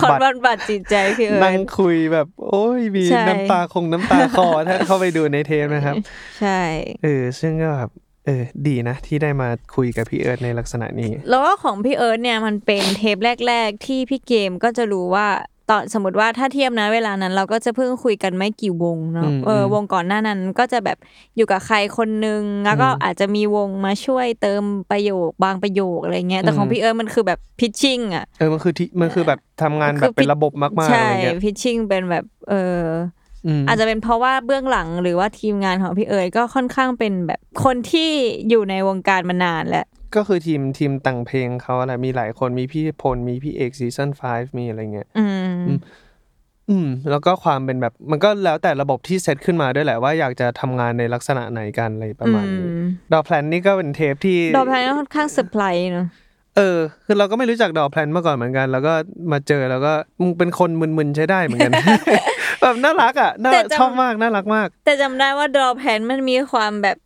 [0.00, 5.94] คอนบำบัดบำบัดจิตใจพี่เอินั่ร์งธคุยแบบ โอ้ยมีใช่น้ำตาคงน้ำตาคลอถ้าเข้าไปดูในเทปนะครับ
[6.40, 6.60] ใช่
[7.04, 7.90] เออซึ่งก็แบบ
[8.28, 15.26] เออดีนะ ที่ได้มาคุยกับพี่เอิร์ธในลักษณะนี้ แล้วก็ของพี่เอิร์ธเนี่ยมันเป็นเทปแรก ๆ ที่พี่เกมก็จะรู้ว่า
[15.70, 20.98] ตอนสมมติว่าถ้าเทียบนะเวลานั้นเราก็จะเพิ่งคุยกันไม่กี่วงเนาะอืมเอออืมวงก่อนหน้านั้นก็จะแบบ
[21.36, 32.80] อยู่กับใครคนนึง แล้วก็อืมอาจจะมีวงมาช่วยเติมประโยคบางประโยคอะไรเงี้ยแต่ของอืมพี่เอิร์ธมันคือแบบพิชชิ่งอะ เออมันคือที่มันคือแบบทำงานแบบเป็นระบบมากๆอะใช่ไรเงี้ย พิชชิ่งเป็นแบบเออ
[33.46, 38.10] อืมอาจจะเป็นเพราะว่าเบื้องหลังหรือว่าทีมงานของพี่เอิร์ธก็ค่อนข้างเป็นแบบคนที่
[38.48, 45.26] อยู่ในวงการมานานแล้วก็คือทีมทีมแต่งเพลงเขาอะไรมีหลายคนมีพี่พลมีพี่เอก Season Five มีอะไรเงี้ย อื
[45.66, 45.78] ม
[46.70, 56.06] อืม แล้วก็ความเป็นแบบมันก็แล้วแต่ระบบที่เซตขึ้นมาด้วยแหละว่าอยากจะทำงานในลักษณะไหนกันอะไรประมาณนี้อืมดอแพลนนี่ก็เป็นเทปที่ดอกแพนก็ค่อนข้างเซอร์ไพรส์เนาะ
[56.58, 58.92] เออ คือเราก็ไม่รู้จักดอแพลนมาก่อนเหมือนกัน แล้วก็
[59.32, 61.72] มาเจอแล้วก็มึงเป็นคนมึนๆใช้ได้เหมือนกัน
[62.60, 66.96] แบบน่ารักอะน่าแต่แจมชอบมากน่ารักมาก แต่จำได้ว่าดอแพนมันมีความแบบ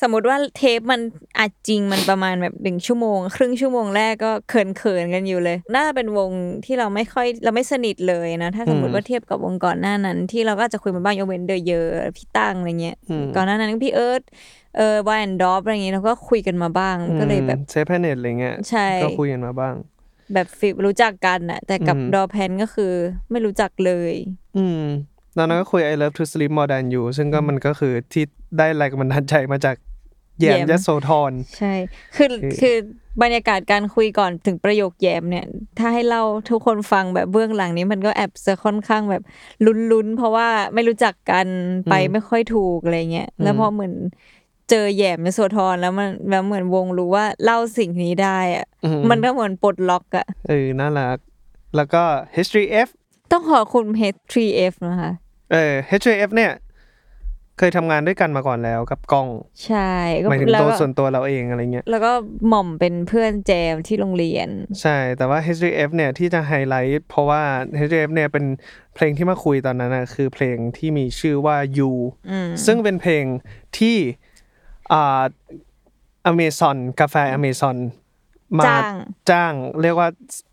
[0.00, 1.00] สมมติว่าเทปมัน
[1.38, 6.30] อัดจริงมันประมาณแบบหนึ่งชั่วโมง ครึ่งชั่วโมงแรกก็เขินเขินๆกันอยู่เลย น่าจะเป็นวง
[6.64, 11.82] ที่เราไม่ค่อยเราไม่สนิทเลยนะ ถ้าสมมอืติมว่าเทียบกับวงก่อนหน้านั้น ที่เราก็อาจจะคุยมาบ้างยกเว้นเดอะเยอ
[12.16, 14.22] พี่ตั้งอะไรเงี้ยอืมก่อนหน้านั้นพี่เอิร์ธ
[14.76, 19.74] เออ Whal & Dolph อะไรเงี้ยเราก็คุยกันมาบ้างก็เลยแบบ Safeplanet อะไรเงี้ยใช่ก็คุยกันมาบ้าง
[20.34, 22.92] แบบ feel รู้จักกันน่ะแต่กับอืมดอแพนก็คือ
[23.30, 24.14] ไม่รู้จักเลย
[24.56, 24.82] อืม
[25.38, 28.24] ตอนนั้นก็คุย I love to sleep more than you ซึ่งก็มันก็คือที่
[28.58, 29.76] ได้แรงบันดาลใจมาจาก
[30.40, 31.74] แยมแยมยโสธรใช่
[32.16, 32.76] คือคือคือ
[33.22, 35.46] บรรยากาศการคุยก่อนถึงประโยคแยมเนี่ย
[35.78, 39.22] ถ้าให้เล่าทุกคนฟังแบบเบื้องหลังนี้มันก็แอบจะค่อนข้างแบบ
[39.64, 41.46] ลุ้นๆ เพราะว่าไม่รู้จักกัน
[41.90, 43.94] ไปไม่ค่อยถูกอะไรเงี้ยแล้วพอเหมือน
[44.70, 51.16] เจอแยมในโซทรแล้วมันแล้วเหมือนวงรู้ว่าเล่าสิ่งนี้ได้อะอืมันก็เหมือนปลดล็อกอะเออน่ารัก
[51.76, 52.02] แล้วก็
[52.36, 52.88] History F
[53.32, 55.12] ต้องขอบคุณ H3F นะคะ
[55.52, 56.52] เออ History F เนี่ย
[57.58, 59.28] เคยทำงานด้วยกันมาก่อนแล้วกับกล้อง
[59.66, 62.12] ใช่ก็หมายถึงแล้วตัวก็ส่วนตัวเราเองอะไรเงี้ย แล้วก็
[62.48, 64.48] หม่อมเป็นเพื่อนแจมที่โรงเรียน
[64.80, 67.42] ใช่แต่ว่า HDF เนี่ยที่จะไฮไลท์เพราะว่า
[67.86, 68.44] HDF เนี่ยเป็น
[68.94, 71.92] เพลงที่มาคุยตอนนั้นนะคือเพลงที่มีชื่อว่า You
[72.30, 73.24] อืมซึ่งเป็นเพลง
[73.78, 73.96] ที่
[74.92, 75.22] อ่า
[76.26, 77.76] อเมซอนกาแฟอเมซอน
[78.58, 78.92] มาจ้าง
[79.30, 80.08] จ้างเรียกว่า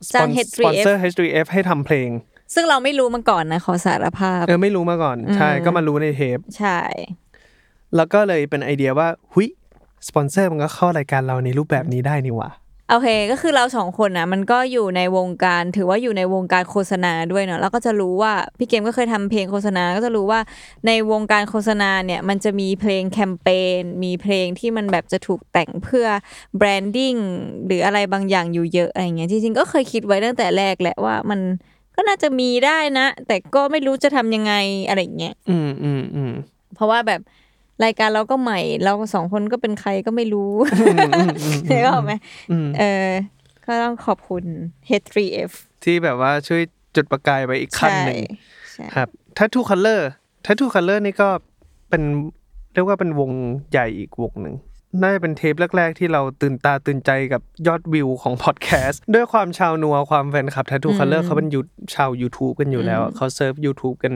[0.09, 0.29] สจ้าง
[0.65, 2.09] ปอนเซอร์ H3F H3F ให้ทำเพลง
[2.53, 6.79] ซึ่งเราไม่รู้มาก่อนนะขอสารภาพ เออไม่รู้มาก่อน ใช่อืมก็มารู้ในเทป ใช่
[7.95, 9.49] แล้วก็เลยเป็นไอเดียว่าหุย
[10.07, 12.51] สปอนเซอร์มันก็เข้ารายการเราในรูปแบบนี้ได้นี่หว่า
[12.89, 20.39] โอเค ก็คือเราสองคนนะมันก็อยู่ในวงการถือว่าอยู่ในวงการโฆษณาด้วยเนาะแล้วก็จะรู้ว่าพี่เกมก็เคยทำเพลงโฆษณา ก็จะรู้ว่า
[20.87, 23.47] ในวงการโฆษณาเนี่ยมันจะมีเพลงแคมเป
[23.79, 26.07] ญมีเพลงที่มันแบบจะถูกแต่งเพื่อ
[26.57, 27.15] แบรนดิ้ง
[27.65, 31.39] หรืออะไรบางอย่างอยู่เยอะอะไรเงี้ยจริงๆก็เคยคิดไว้ตั้งแต่แรกแหละว่ามัน
[31.95, 34.53] ก็น่าจะมีได้นะ แต่ก็ไม่รู้จะทำยังไง
[34.87, 36.33] อะไรเงี้ยอืมอืมอืม
[36.75, 37.21] เพราะว่าแบบ
[37.83, 40.51] รายการเราก็ใหม่ เราสองคนก็เป็นใครก็ไม่รู้
[41.67, 42.13] เห็นไหม
[42.51, 43.09] อืมเออ
[43.65, 44.43] ก็ต้องขอบคุณ
[45.01, 45.51] H3F
[45.83, 46.61] ที่แบบว่าช่วย
[46.95, 48.21] จุดประกายไปอีกขั้นหนึ่ง
[48.71, 50.01] ใช่ครับ Tattoo Color
[50.45, 51.29] Tattoo Color นี่ก็
[51.89, 52.03] เป็น
[52.73, 53.31] เรียกว่าเป็นวง
[53.71, 54.55] ใหญ่อีกวงหนึ่ง
[55.01, 61.59] น่าจะเป็นเทปแรก ๆ ที่เราตื่นตาตื่นใจกับยอดวิวของพอดแคสต์ด้วยความชาวนัวความแฟนคลับ Tattoo Color เขาเป็นยู
[61.95, 64.13] ชาว YouTube กันอยู่แล้ว เขาเซิร์ฟ YouTube กัน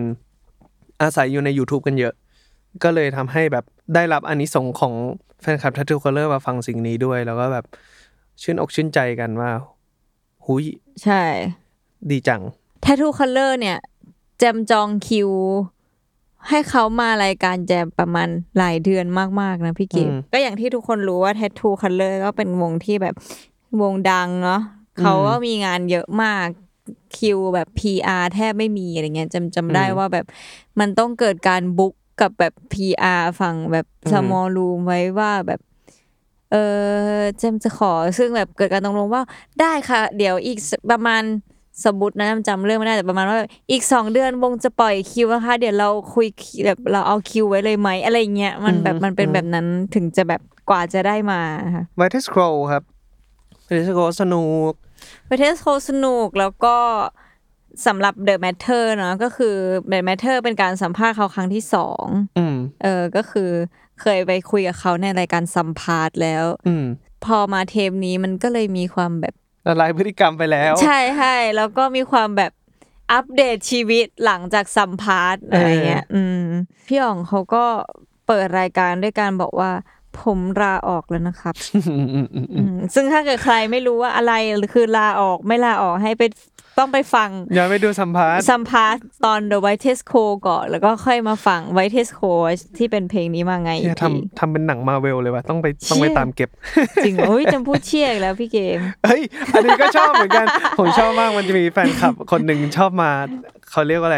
[1.02, 2.14] อาศัยอยู่ใน YouTube กันเยอะ
[2.84, 3.66] ก็เลยทำให้แบบ
[3.96, 4.94] ได้รับอานิสงส์ของ
[5.42, 7.66] แฟนคลับ Tattoo Color มาฟังสิ่งนี้ด้วย แล้วก็แบบ
[8.42, 9.52] ชื่นอกชื่นใจกันว่า
[10.46, 10.66] หุย
[11.04, 11.22] ใช่
[12.10, 12.42] ดีจัง
[12.86, 13.78] Tattoo Color เนี่ย
[14.40, 15.30] แจมจองคิว
[16.48, 19.06] ให้เขามารายการแจมประมาณหลายเดือน
[19.42, 23.16] มากๆนะพี่เกมอืมก็อย่างที่ทุกคนรู้ว่า Tattoo Color ก็เป็นวงที่แบบ
[23.82, 24.62] วงดังเนาะ
[25.00, 26.48] เขาก็มีงานเยอะมาก
[27.18, 30.26] คิวแบบ PR แทบไม่มีอะไรเงี้ยจำจำได้ว่าแบบ
[30.80, 35.60] มันต้องเกิดการบุ๊กกับแบบ PR ฝั่งแบบ small room ไว้ว่าแบบ
[36.52, 36.56] เอ
[37.20, 39.24] อเจมจะขอซึ่งแบบเกิดการตกลงว่า
[39.62, 41.24] ได้ค่ะ เดี๋ยวอีกสประมาณ
[41.86, 46.28] สมมตินะจำจำเรื่องไม่ได้แต่ประมาณว่าแบบอีกสองเดือนวงจะปล่อยคิวนะคะเดี๋ยวเราคุย
[46.66, 49.66] แบบเราเอาคิวไว้เลยไหมอะไรเงี้ยมันแบบมันเป็นแบบนั้น
[49.96, 51.42] ถึงจะแบบกว่าจะได้มา
[51.76, 52.84] ค่ะ v i t a s c r o l l ครับ
[53.70, 54.72] v i t a s c r o l l สนุก
[55.30, 56.76] ประเทศโคสนุกแล้วก็
[57.86, 59.56] สำหรับ The Matter เนาะก็คือ
[59.92, 62.06] The Matter เป็นการสัมภาษณ์เขาครั้งที่สอง
[62.38, 63.50] อืมเออก็คือ
[64.02, 66.86] เคยไปคุยกับเขาในรายการสัมภาษณ์แล้วอืม
[67.26, 69.36] พอมาเทปนี้มันก็เลยมีความแบบ
[69.68, 72.52] ละลายพฤติกรรมไปแล้ว ใช่ใช่แล้วก็มีความแบบ
[73.12, 76.46] อัปเดตชีวิตหลังจากสัมภาษณ์อะไรเงี้ย อืม
[76.88, 77.66] พี่อ๋องเขาก็
[78.28, 79.72] เปิดรายการด้วยการบอกว่า
[80.22, 81.56] ผมลาออกแล้วนะครับ
[82.56, 84.34] อืมซึ่งถ้าเกิดใครไม่รู้ว่าอะไร
[84.74, 86.24] คือลาออกไม่ลาออกให้ไป
[86.84, 92.32] ต้องไปฟังย้อนไปดูสัมภาษณ์สัมภาษณ์ตอน The Whitest Crow ก่อน แล้วก็ค่อยมาฟัง Whitest Crow
[92.78, 96.50] ที่เป็นเพลงนี้มาไงอีเนี่ยกทีทำทำเป็นหนังมาเวลเลยว่ะต้องไปต้องไปเชี่ยตามเก็บ
[97.06, 99.22] จริงเหรอเฮ้ยแจมพูดเชี่ยอีกแล้วพี่เกมเฮ้ย
[99.54, 100.46] อันนี้ก็ชอบเหมือนกัน
[100.80, 103.12] ผมชอบมากมันจะมีแฟนคลับคนหนึ่งชอบมา
[103.72, 104.18] เขาเรียกว่าอะไร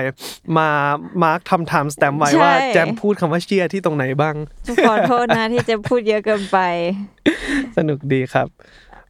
[0.57, 0.69] มา
[1.23, 4.35] mark ทำ timestamp ไว้ใช่ว่าแจมพูดคำว่าเชี่ยที่ตรงไหนบ้าง
[4.87, 6.57] ขอโทษนะที่จะพูดเยอะเกินไป
[7.77, 8.47] สนุกดีครับ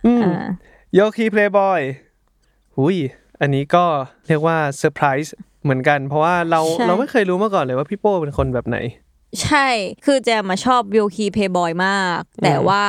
[0.05, 0.45] อืมอ่า
[0.93, 1.81] โยคีเพลย์บอย
[2.77, 2.97] หุย
[3.41, 3.85] อันนี้ก็
[4.27, 8.77] เรียกว่าเซอร์ไพรส์เหมือนกัน เพราะว่าเราใช่เราไม่เคยรู้มาก่อนเลยว่าพี่โป้เป็นคนแบบไหน
[9.43, 9.67] ใช่
[10.05, 12.83] คือแจมมาชอบโยคีเพย์บอยมาก แต่ว่า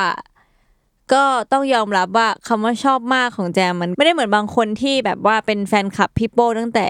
[1.13, 6.87] ก็ต้องยอมรับว่าคำว่าชอบมากของแจมมันไม่ได้เหมือนบางคนที่แบบว่าเป็นแฟนคลับพี่โป้ตั้งแต่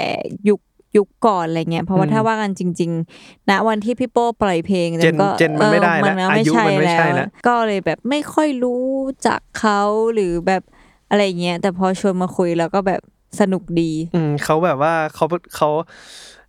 [0.48, 0.60] ยุค
[0.96, 8.86] ยุคก่อนอะไรเงี้ยเพราะว่าถ้าว่ากันจริงๆณวันที่พี่โป้ปล่อยเพลงเจนก็เจนมันไม่ได้เออแล้วก็อายุมันไม่ใช่แล้วก็เลยแบบไม่ค่อยรู้
[9.26, 9.80] จักเขา
[10.14, 10.62] หรือแบบ
[11.10, 13.00] อะไรเงี้ยแต่พอชวนมาคุยแล้วก็แบบ
[13.40, 15.24] สนุกดี อืมเขาแบบว่าเขา
[15.56, 15.68] เขา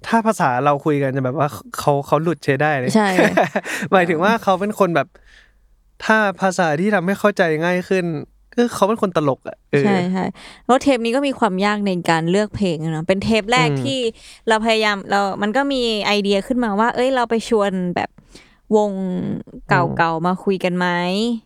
[0.08, 1.49] ถ้าภาษาเราคุยกันจะแบบว่า
[1.80, 3.10] เขาเขาหลุดใช้ได้เลยใช่
[3.91, 5.08] หมายถึงว่าเขาเป็นคนแบบ
[6.05, 8.05] ถ้าภาษาที่ทำให้เข้าใจง่ายขึ้น
[8.55, 10.25] ก็เขาเป็นคนตลกอะเออใช่ใช่
[10.65, 13.99] แล้วเทปนี้ก็มีความยากในการเลือกเพลงนะเป็นเทปแรกอืมที่
[14.47, 18.09] เราพยายามเรา มันก็มีไอเดียขึ้นมาว่า เอ้ยเราไปชวนแบบ
[18.75, 18.91] วง
[19.69, 20.87] เก่าๆมาคุยกันไหม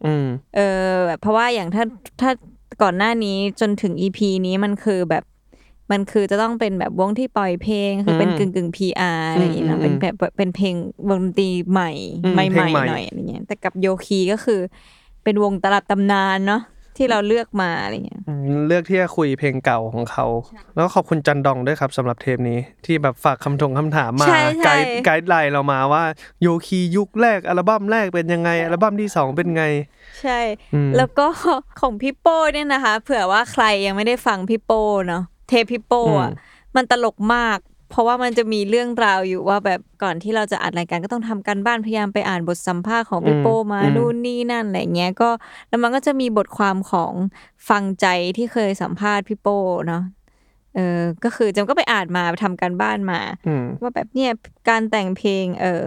[0.05, 1.83] อืมเออแบบเพราะว่าอย่างถ้า
[2.21, 2.31] ถ้า
[2.81, 5.23] ก่อนหน้านี้จนถึงอีพีนี้มันคือแบบ
[5.91, 10.75] มันคือจะต้องเป็นแบบวงที่ปล่อยเพลง คือเป็นอืมกึ่งกึ่งพีอาร์อะไรอย่างเงี้ยอืนะมเป็นแบบเป็นเพลง
[11.09, 11.91] วงดนตรีใหม่
[12.23, 14.59] อืมใหม่เพลงๆใหม่หน่อยอะไรเงี้ยแต่กับโยคีก็คือ
[15.23, 16.61] เป็นวงตลับตำนานเนาะ
[16.97, 20.25] ที่เราเลือกมาอะไรเงี้ยอืมเลือกที่จะคุยเพลงเก่าของเขา
[20.75, 26.03] แล้วขอบคุณจันดองด้วยครับสำหรับเทปนี้ที่แบบฝากคำถงคำถามมาใช่ใช่ไกด์ไกด์ไลน์เรามาว่า
[26.41, 29.63] โยคียุคแรกอัลบั้มแรกเป็นยังไงอัลบั้มที่สองเป็นไง
[30.21, 30.39] ใช่
[30.73, 31.27] อืมแล้วก็
[31.79, 36.31] ของพี่โป้เนี่ยนะคะ เผื่อว่าใครยังไม่ได้ฟังพี่โป้เนาะ เทปพี่โป้อะ
[36.75, 37.57] มันตลกมาก
[37.89, 45.29] เพราะว่ามันจะมีเรื่องราวอยู่ว่าแบบก่อนที่เราจะอัดรายการก็ต้องทำการบ้านพยายามไปอ่านบทสัมภาษณ์ของพี่โป้มานู่นนี่นั่นอะไรเงี้ยก็
[45.69, 47.13] แล้วมันก็จะมีบทความของ
[47.69, 48.05] ฟังใจ
[48.37, 49.57] ที่เคยสัมภาษณ์พี่โป้
[49.87, 50.03] เนาะ
[50.75, 54.31] เออก็คือจำก็ไปอ่านมาทำการบ้านมาอืมว่าแบบเนี่ย
[54.69, 55.81] การแต่งเพลง เออ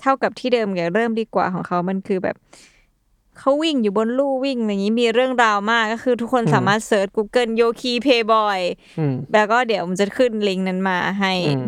[0.00, 2.36] เท่ากับที่เดิมอย่าเริ่มดีกว่าของเขามันคือแบบ
[3.38, 8.60] เขาวิ่งอยู่บนลู่วิ่งอะไรอย่างนี้มีเรื่องราวมากก็คือทุกคนสามารถเซิร์ช Google โยคีเพย์บอย
[8.98, 11.66] อืมแล้วก็เดี๋ยวมันจะขึ้นลิงก์นั้นมาให้อืม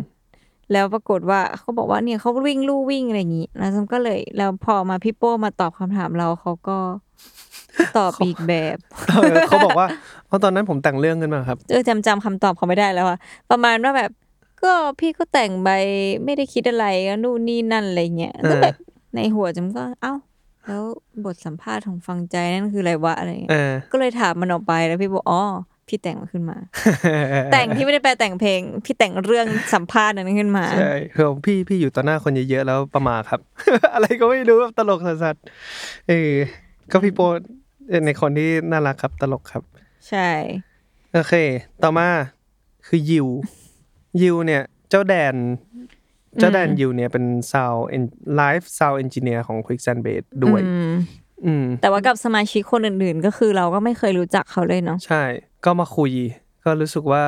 [0.72, 6.78] แล้วปรากฏว่าเขาบอกว่าเนี่ยเขาวิ่งลู่วิ่งอะไรอย่างนี้แล้วฉันก็เลยแล้วพอมาพี่โป้มาตอบคำถามเราเขาก็
[7.98, 8.76] ตอบอีกแบบ
[9.22, 9.86] เออเขาบอกว่า
[10.26, 13.18] เพราะตอนนั้นผมแต่งเรื่องขึ้นมาครับเออจำจำคำตอบเขาไม่ได้แล้วอะ
[13.50, 14.10] ประมาณว่าแบบ
[14.62, 15.70] ก็พี่ก็แต่งไป
[16.24, 18.74] ไม่ได้คิดอะไรก็นู่นนี่นั่นอะไรเงี้ยเออก็แบบ
[19.14, 20.14] ในหัวจำก็ เอ้า
[20.68, 20.84] แล้ว
[21.24, 25.42] บทสัมภาษณ์ของฟังใจนั่นคืออะไรวะอะไรเงี้เอยอก็เลยถามมันออกไปแล้วพี่บอกอ๋อ
[25.88, 26.58] พี่แต่งมันขึ้นมา
[27.52, 33.40] แต่งที่ไม่ได้แปลแต่งเพลง พี่แต่งเรื่องสัมภาษณ์นั้นขึ้นมา ใช่คือพี่พี่อยู่ต่อหน้าคนเยอะๆแล้วประมาทครับ
[33.94, 36.32] อะไรก็ไม่รู้แบบตลกสัสๆเออ
[36.92, 37.20] ก็พี่โป
[37.88, 39.62] เอ่อในคนที่น่ารักครับตลกครับ
[40.08, 40.30] ใช่
[41.14, 41.34] โอเค
[41.82, 42.08] ต่อมา
[42.86, 45.34] คือ YEW YEW เนี่ย เจ้าแดน
[46.36, 47.74] เจ้าแดนยิวเนี่ยเป็นซาว
[48.36, 50.92] ไลฟ์ซาวเอนจิเนียร์ของ Quicksand Bass ด้วยอืม
[51.46, 55.22] อืมแต่ว่ากับสมาชิกคนอื่นๆ ก็คือเราก็ไม่เคยรู้จักเขาเลยเนาะใช่
[55.64, 56.12] ก็มาคุย
[56.64, 57.24] ก็รู้สึกว่า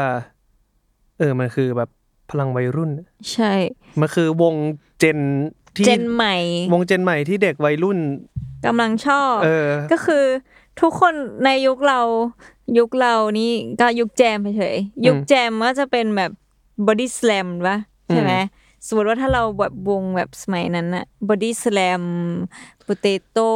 [1.19, 1.91] เออมันคือแบบ
[2.31, 2.91] พลังวัยรุ่น
[3.33, 3.53] ใช่
[4.01, 4.55] มันคือวง
[4.99, 5.19] gen
[5.77, 6.37] ที่ gen ใหม่
[6.73, 7.99] วง gen ใหม่ที่เด็กวัยรุ่น
[8.67, 10.25] กำลังชอบเออก็คือ
[10.81, 12.01] ทุกคนในยุคเรา
[12.79, 16.31] ยุคเรานี่ก็ยุคแจมเฉยๆยุคแจมก็จะเป็นแบบ
[16.87, 17.77] บอดี้ส a ลมวะ
[18.11, 18.33] ใช่ไหม
[18.87, 22.03] สมมติว่าถ้าเราแบบวงแบบสมัยนั้นอะบอดี้ส a ลม
[22.85, 23.51] โปเตโต้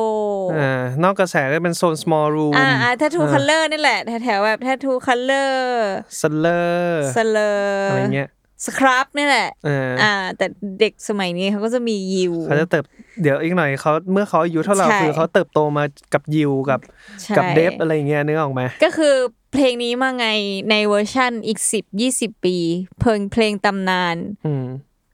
[0.57, 7.51] อ่านอกกระแสก็เป็นโซน Smallroom อ่าอ่าแททูคัลเลอร์นี่แหละ แถวๆแบบ Tattoo Colour Slur Slur
[7.89, 8.31] อะไรเงี้ย
[8.65, 10.47] Scrubb นี่แหละเอออ่า แต่
[10.81, 12.85] เด็กสมัยนี้เขาก็จะมี YEW เขาจะเติบ
[13.23, 15.85] เดี๋ยวอีกหน่อยเขาเมื่อเขาอายุเท่าเราใช่คือเขาเติบโตมา
[16.15, 16.81] กับ YEW กับ
[17.23, 19.15] ใช่กับ Dept อะไรเงี้ยนึกออกไหมก็คือ
[19.53, 20.27] เพลงนี้มาไง
[20.71, 22.57] ในเวอร์ชั่นอีกสิบยี่สิบปี
[23.01, 24.67] เพลงเพลงตำนานอืม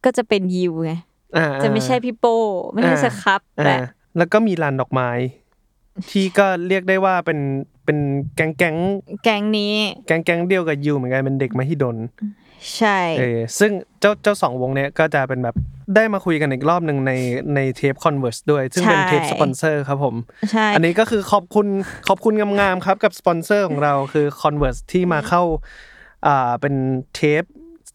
[0.04, 0.92] ก็จะเป็น YEW ไง
[1.36, 2.38] อ่าจะไม่ใช่พี่โป้
[2.72, 3.78] ไม่ใช่ Scrubb อ่าแหละ
[4.16, 5.10] แล้วก็มีลานดอกไม้
[6.10, 7.38] ที่ก็เรียกได้ว่าเป็น
[7.84, 7.98] เป็น
[8.36, 8.76] แก๊งแก๊ง
[9.24, 9.74] แก๊งนี้
[10.06, 11.96] แก๊งแก๊งเดียวกับ YEW เหมือนกันเป็นเด็กมหิดล
[12.76, 15.56] ใช่เออซึ่งเจ้าเจ้าสองวงเนี้ยก็จะเป็นแบบ
[15.94, 17.12] ได้มาคุยกันอีกรอบหนึ่งใน
[17.54, 20.14] ในเทป Converse ด้วย ซึ่งเป็นเทปสปอนเซอร์ครับผม
[20.50, 21.66] ใช่อันนี้ก็คือขอบคุณ
[22.08, 25.42] ขอบคุณงามๆครับกับสปอนเซอร์ของเราคือ Converse ที่มาเข้า
[26.26, 26.74] อ่าเป็น
[27.14, 27.42] เทป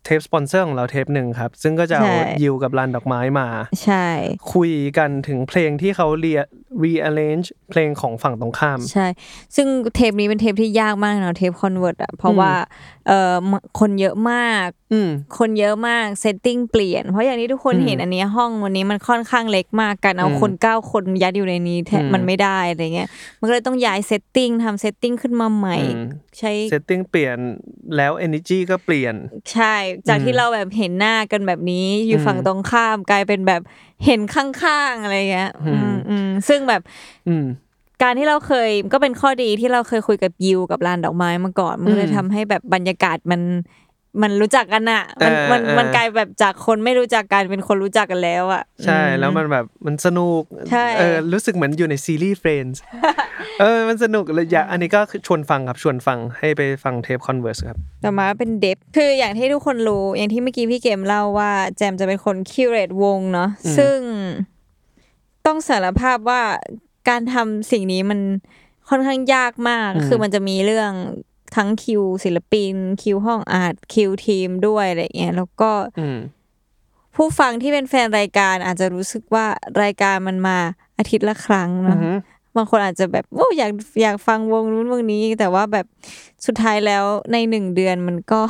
[0.06, 2.12] เทปสปอนเซอร์ของเราเทปหนึ่งครับ ซึ่งก็จะเอา
[2.42, 3.48] YEW กับลานดอกไม้มา
[3.84, 4.08] ใช่
[4.54, 6.42] คุยกันถึงเพลงที่เขาเรีย
[6.84, 9.08] rearrange เพลงของฝั่งตรงข้าม ใช่
[9.56, 12.52] ซึ่งเทปนี้เป็นเทปที่ยากมากเนาะเทป Converse อะเพราะว่า
[13.08, 13.36] เอ่อ
[13.80, 26.08] คนเยอะมากอืมคนเยอะมาก setting เปลี่ยน เพราะอย่างที่ทุกคนอืมเห็นอันนี้ห้องวันนี้มันค่อนข้างเล็กมากการเอาอืมคนเก้าคนยัดอยู่ในนี้แทบอืมมันไม่ได้อะไรเงี้ยมันก็เลยต้องย้าย setting ทำ setting ขึ้นมาใหม่อืม
[26.40, 27.38] ใช้เซตติ้งเปลี่ยน
[27.98, 29.16] แล้ว energy ก็เปลี่ยน
[29.54, 29.76] ใช่
[30.10, 33.62] จากอืที่มเราแบบเห็นหน้ากันแบบนี้อยู่อืมฝั่งตรงข้ามกลายเป็นแบบ
[34.06, 36.82] เห็นข้างๆอะไรเงี้ยอืมอืมอืมซึ่งแบบ
[37.28, 37.46] อืม
[38.04, 43.42] การที่เราเคยก็เป็นข้อดีที่เราเคยคุยกับยิวกับลานดอกไม้มาก่อนมันก็เลยอืมทำให้แบบบรรยากาศมัน
[44.22, 52.78] มันรู้จักกันอะมันเออมันเออมันกลายแบบจากคนไม่รู้จักกันเป็นคนรู้จักกันแล้วอะใช่อืแล้วมันแบบมันสนุกใช่เออรู้สึกเหมือนอยู่ในซีรีส์ Friends
[53.62, 63.98] เออมันสนุกเลยอยากอันนี้ก็คือชวนฟังครับชวนฟังให้ไปฟังเทป Converse ครับต่อมาเป็นเดฟคืออย่างที่ทุกคนรู้อย่างที่เมื่อกี้พี่เกมเล่าว่าแจมจะเป็นคนคิวเรตวงเนาะอืมซึ่ง
[65.46, 66.42] ต้องสารภาพว่า
[67.10, 68.20] การทำสิ่งนี้มัน
[68.90, 70.92] ค่อนข้างยากมาก คือมันจะมีเรื่อง
[71.56, 76.20] ทั้งคิวศิลปิน คิวห้องอาร์ตคิวทีมด้วยอะไรเงี้ยแล้วก็อืม
[77.16, 79.46] ผู้ฟังที่เป็นแฟนรายการอาจจะรู้สึกว่า
[79.84, 80.58] รายการมันมา
[80.98, 82.16] อาทิตย์ละครั้งอืเนาะอหือ
[82.56, 85.86] บางคนอาจจะแบบโอ้อยากอยากฟังวงนู้นวงนี้ แต่ว่าแบบ
[86.46, 88.42] สุดท้ายแล้วในหนึ่งเดือนมันก็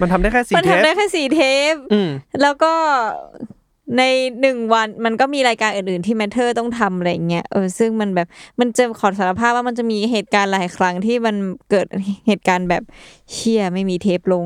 [0.00, 1.40] มันทำได้แค่สี่มันเทปทำได้แค่สี่เท
[1.72, 2.10] ปอืม
[2.42, 2.72] แล้วก็
[3.98, 4.02] ใน
[4.40, 8.26] หนึ่งวันมันก็มีรายการอื่นๆที่ Matter ต้องทำอะไรอย่างเงี้ยเออซึ่งมันแบบ
[8.60, 11.36] มันจะขอสารภาพว่ามันจะมีเหตุการณ์หลายครั้งที่มัน
[11.70, 11.86] เกิด
[12.26, 12.82] เหตุการณ์แบบ
[13.32, 14.44] เชี่ยไม่มีเทปลง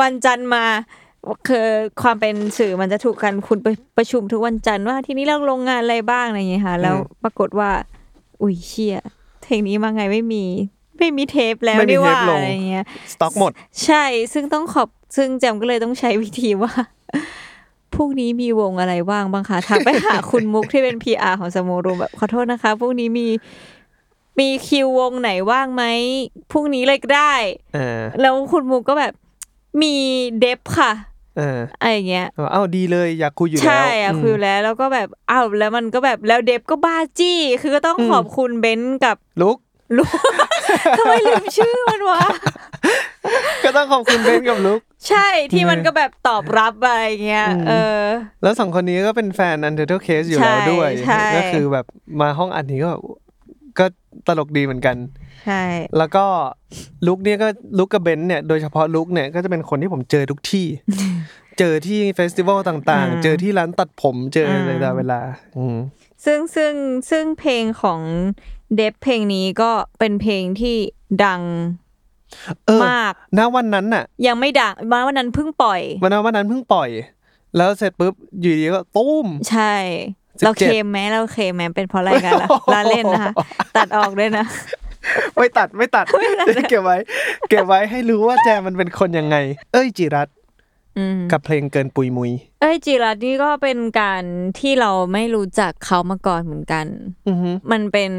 [0.00, 0.64] วันจันทร์มา
[1.48, 1.66] คือ
[2.02, 7.70] ความเป็นสื่อมันจะถูกกันคุณไปประชุมทุกวันจันทร์ว่า ทีนี้เราลงงานอะไรบ้างอะไรอย่างเงี้ยค่ะแล้วปรากฏว่า
[8.42, 8.98] อุ้ยเชี่ย
[9.42, 10.44] เพลงนี้มาไงไม่มี
[10.98, 13.52] ไม่มีเทปแล้วไม่มีนี่เทปว่าลงอะไรอย่างเงี้ยสต็อกหมด
[13.84, 16.72] ใช่ซึ่งต้องขอบซึ่งแจมก็เลยต้องใช้วิธีว่า
[17.94, 23.28] พรุ่งนี้มีวงอะไรว่างบ้างคะทักไปหาคุณมุกที่เป็น PR ของสโมรูมแบบขอโทษนะคะพรุ่งนี้มี
[24.38, 25.84] มีคิววงไหนว่างไหม
[26.52, 27.34] พรุ่งนี้เลยก็ได้
[27.74, 29.12] เออแล้วคุณมุกก็แบบ
[29.82, 29.94] มี
[30.40, 30.92] เดฟค่ะ
[31.36, 39.58] เอออะไรอย่างเงี้ยเอาเอ้าดีเลยอยากคุยอยู่แล้ว ใช่อะมคุยอยู่แล้ว แล้วก็แบบอ้าวแล้วมันก็แบบแล้วเดฟก็บ้าจี้ คือก็ต้องอืมขอบคุณเบนซ์กับลุก
[39.98, 40.18] ลูก
[40.98, 42.20] ทำไมลืมชื่อมันวะ
[43.64, 48.02] ก็ต้องขอบคุณเบนกับลุก ใช่ที่มันก็แบบตอบรับอะไรเงี้ยอืมเออ
[48.42, 51.86] แล้วสองคนนี้ก็เป็นแฟน Untitled Case อยู่ใช่แล้วด้วยใช่ก็คือแบบ
[52.20, 53.02] มาห้องอัดนี้ก็แบบ
[53.78, 53.86] ก็
[54.26, 54.96] ตลกดีเหมือนกัน
[55.46, 55.62] ใช่
[55.98, 56.24] แล้วก็
[57.06, 60.66] ลุกเนี่ยก็ลุกกับเบนซ์เนี่ยโดยเฉพาะลุกเนี่ยก็จะเป็นคนที่ผมเจอทุกที่
[61.58, 65.20] เจอที่เฟสติวัลต่างๆ เจอที่ร้านตัดผมเจอในตลอดเวลา
[65.56, 65.76] อืม
[66.24, 66.74] ซึ่งซึ่ง
[67.10, 68.00] ซึ่งเพลงของ
[68.76, 70.76] เดฟเพลงนี้ก็เป็นเพลงที่
[71.24, 71.83] ดังเออ
[72.84, 76.90] มากณวันนั้นน่ะ ยังไม่ดังมาวันนั้นเพิ่งปล่อยวันนั้นวันนั้นเพิ่งปล่อย
[77.56, 79.74] แล้วเสร็จปุ๊บอยู่ดีก็ตุ้ม ใช่
[80.18, 83.32] 17เราเคลมไหมเราเคลมไหมเป็นเพราะอะไรกันล่ะโอ้โหลาเล่นนะคะ
[83.76, 84.44] ตัดออกด้วยนะ
[85.36, 86.96] ไม่ตัดไม่ตัดไม่ตัดเก็บไว้
[87.48, 89.36] เก็บไว้ให้รู้ว่าแจมมันเป็นคนยังไง
[89.72, 90.28] เอ้ยจิรัต
[90.98, 94.22] อืมกับเพลงเกินปุยมุย เอ้ยจิรัตนี่ก็เป็นการ
[94.58, 96.86] ที่เราไม่รู้จักเขามาก่อนเหมือนกัน
[97.28, 98.10] อือฮึมันเป็น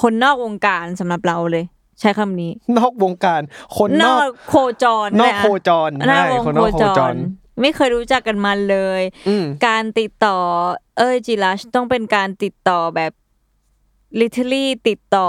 [0.00, 1.64] คนนอกวงการสำหรับเราเลย
[2.00, 3.40] ใช้คำนี้ นอกวงการ
[3.76, 7.14] คนนนออกกโคจร นอกเลยะโคจรหน้าใช่วงคนนโคอกโคจจรร
[7.60, 10.38] ไม่เคยรู้จักกันมาเลยอืมการติดต่อ
[10.98, 13.12] เอ้ยจิรัชต้องเป็นการติดต่อแบบ
[14.20, 15.28] literally ติดต่อ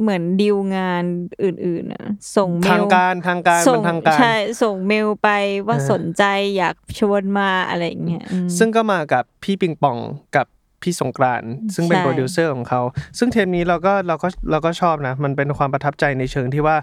[0.00, 1.04] เหมือนดีลงาน
[1.42, 5.28] อื่นๆอะส่งเมลทางการทางการส่มังนทางการใช่ส่งเมลไป
[5.68, 6.24] ว่าเออสนใจ
[6.56, 9.98] อยากชวนมาอะไรอย่างเงี้ยอืมซึ่งก็มากับพี่ปิงปอง
[10.36, 10.46] กับ
[10.84, 12.80] พี่สงกรานต์ซึ่งเป็นใช่โปรดิวเซอร์ของเขา
[13.18, 16.76] ซึ่งเทปนี้เราก็เราก็เราก็ชอบนะ มันเป็นความประทับใจในเชิงที่ว่า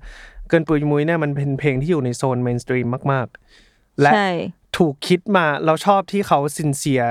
[0.50, 3.28] เกินปุยมุยเนี่ยมันเป็นเพลงที่อยู่ในโซน mainstream มาก
[3.64, 4.30] ๆ และใช่
[4.78, 7.04] ถูกคิดมาเราชอบที่เขา sincere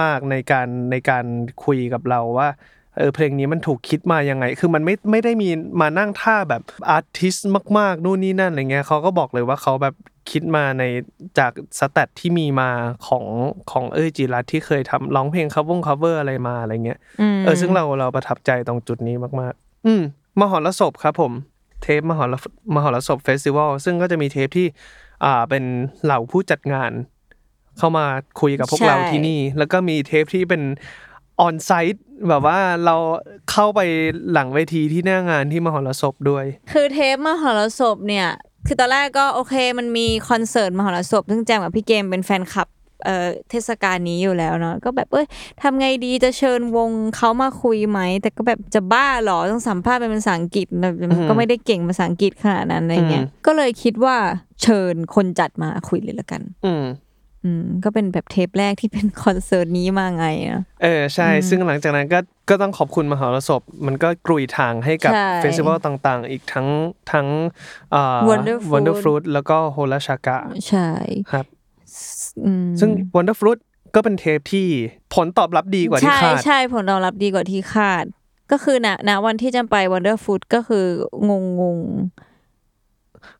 [0.00, 1.24] มาก ๆ ในการในการ
[1.64, 2.48] คุยกับเราว่า
[2.96, 7.36] เออเพลงนี้มันถูกคิดมายังไง คือมันไม่ไม่ได้มีมานั่งท่าแบบ artist
[7.78, 9.94] มากๆ นู่นนี่นั่นอะไรเงี้ยเขาก็บอกเลยว่าเขาแบบ
[10.30, 10.82] คิดมาใน
[11.38, 12.70] จาก stat ที่มีมา
[13.06, 13.24] ของ
[13.70, 16.98] ของเอ้ยจีรัตที่เคยทำร้องเพลง cov วง cover อะไรมาอะไรเงี้ย
[17.36, 20.02] มเออซึ่งเราเราประทับใจตรงจุดนี้มากๆ อืม
[20.40, 21.32] มหรสพครับผม
[21.82, 22.34] เทปมหร
[22.74, 24.66] มหรสพเฟสติวัลซึ่งก็จะมีเทปที่
[25.24, 25.64] อ่าเป็น
[26.04, 26.92] เหล่าผู้จัดงาน
[27.78, 28.06] เข้ามา
[28.40, 30.62] คุยกับพวกใช่เราที่นี่ แล้วก็มีเทปที่เป็น
[31.40, 32.96] ออนไซต์แบบว่าเรา
[33.50, 33.80] เข้าไป
[34.32, 38.28] หลังเวทีที่หน้างานที่มหรสพด้วย คือเทปมหรสพเนี่ย
[38.66, 42.68] คือตอนแรกก็โอเคมันมีคอนเสิร์ตมหรสพซึ่งแจมกับพี่เกมเป็นแฟนคลับ
[43.04, 45.26] เอ่อเทศกาลนี้อยู่แล้วเนาะก็แบบเอ้ย
[45.62, 54.16] ทำไงดีจะเชิญวงเขามาคุยไหม แต่ก็แบบจะบ้าเหรอต้องสัมภาษณ์เป็นภาษาอังกฤษแบบมันก็ไม่ได้เก่งภาษาอังกฤษขนาดนั้นอะไรเงี้ยอืมก็เลยคิดว่า
[54.62, 56.42] เชิญคนจัดมาคุยเลยละกัน
[57.44, 62.18] อืมอืมก็เป็นแบบเทปแรกที่เป็นคอนเสิร์ตนี้มาไงเนาะเออใช่ ซึ่งหลังจากนั้นก็
[62.50, 66.68] ก็ต้องขอบคุณมหรสพ มันก็กรุยทางให้กับใช่เฟสติวัลต่างๆ อีกทั้ง
[67.12, 67.26] ทั้ง
[67.94, 70.88] อ่า Wonder Fruit Wonder Fruit แล้วก็โฮลาชากะใช่
[71.30, 71.46] ครับ
[72.44, 73.58] อืมซึ่ง Wonder Fruit
[73.94, 74.66] ก็เป็นเทปที่
[75.14, 78.04] ผลตอบรับดีกว่าที่ใช่คาดใช่ผลตอบรับดีกว่าที่คาด
[78.52, 80.86] ก็คือณณวันที่จำไป Wonder Food ก็คือ
[81.28, 81.30] ง
[81.60, 81.78] งง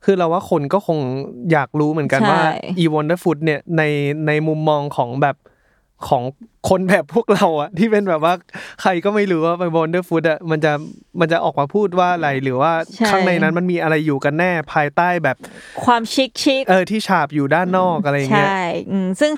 [0.04, 0.98] คือเราว่าคนก็คง
[1.52, 2.42] อยากรู้เหมือนกันใช่ว่า
[2.82, 3.82] e Wonder Food เนี่ยใน
[4.26, 5.36] ในมุมมองของแบบ
[6.08, 6.24] ของ
[6.68, 8.34] คนแบบพวกเราอะที่เป็นแบบว่า
[8.82, 10.72] ใครก็ไม่รู้ว่าไป Wonder Food อะมันจะ
[11.20, 12.72] มันจะออกมาพูดว่าอะไรหรือว่า
[13.08, 15.36] ข้างในนั้นมันมีอะไรอยู่กันแน่ภายใต้แบบ
[15.84, 19.32] ความชิคชิคเออที่ฉาบอยู่ด้านนอกอะไรอย่างเงี้ยใช่อืมซึ่ง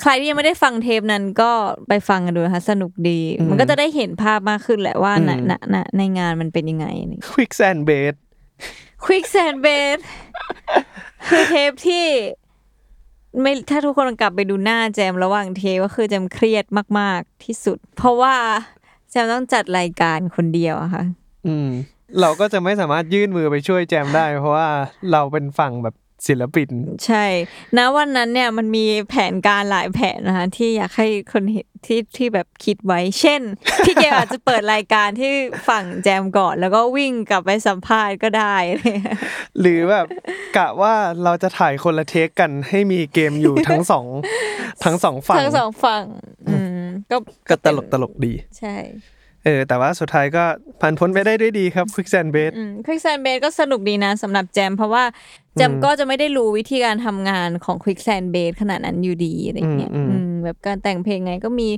[0.00, 1.50] ใครที่ยังไม่ได้ฟังเทปนั้นก็
[1.88, 6.86] ไปฟังกันดูนะคะสนุกดีอืมมันก็จะได้เห็นภาพมากขึ้นแหละว่าอืมณณณในงานมันเป็นยังไง
[7.32, 8.14] Quicksand Bait Quick Sand b a s
[9.04, 9.98] ควิกแซนเบส
[11.28, 12.06] คือเทปที่
[13.40, 16.64] ไม่ถ้าทุกคนกลับไปดูหน้าแจมระหว่างเทปก็คือแจมเครียด
[16.98, 18.34] มาก ๆ ที่สุด เพราะว่า
[19.10, 21.04] แจมต้องจัดรายการคนเดียวอะค่ะ
[21.46, 21.68] อืม
[22.20, 24.68] เราก็จะไม่สามารถยื่นมือไปช่วยแจมได้ เพราะว่า
[25.12, 25.94] เราเป็นฝั่งแบบ
[26.26, 26.68] ศิลปิน
[27.06, 27.24] ใช่
[27.76, 33.42] ณวันนั้นเนี่ยมันมีแผนการหลายแผนนะคะที่อยากให้คนเห็นที่ที่แบบคิดไว้ เช่น
[33.86, 35.32] พี่เกมอาจจะเปิดรายการที่
[35.68, 38.56] ฝั่งแจมก่อน แล้วก็วิ่งกลับไปสัมภาษณ์ก็ได้
[39.60, 40.06] หรือแบบ
[40.56, 44.06] กะว่าเราจะถ่ายคนละเทคกันให้มีเกมอยู่ทั้งสอง
[44.84, 46.04] ทั้งสองฝั่งทั้งสองฝั่ง
[46.48, 47.16] อืมก็
[47.48, 48.76] ก็ตลกตลกดี ใช่
[49.44, 50.44] เออแต่ว่าสุดท้ายก็
[50.80, 55.04] ผ่านพ้นไปได้ด้วยดีครับ Quicksand Bait อืมควิกแซนเบสก็สนุกดีนะสำหรับแจม เพราะว่า
[55.54, 61.68] แจมก็จะไม่ได้รู้วิธีการทำงานของควิกแซนเบสขนาดนั้นอยู่ดีอะไรเงี้ยอืมอืมอืมแบบการแต่งเพลงไงก็มี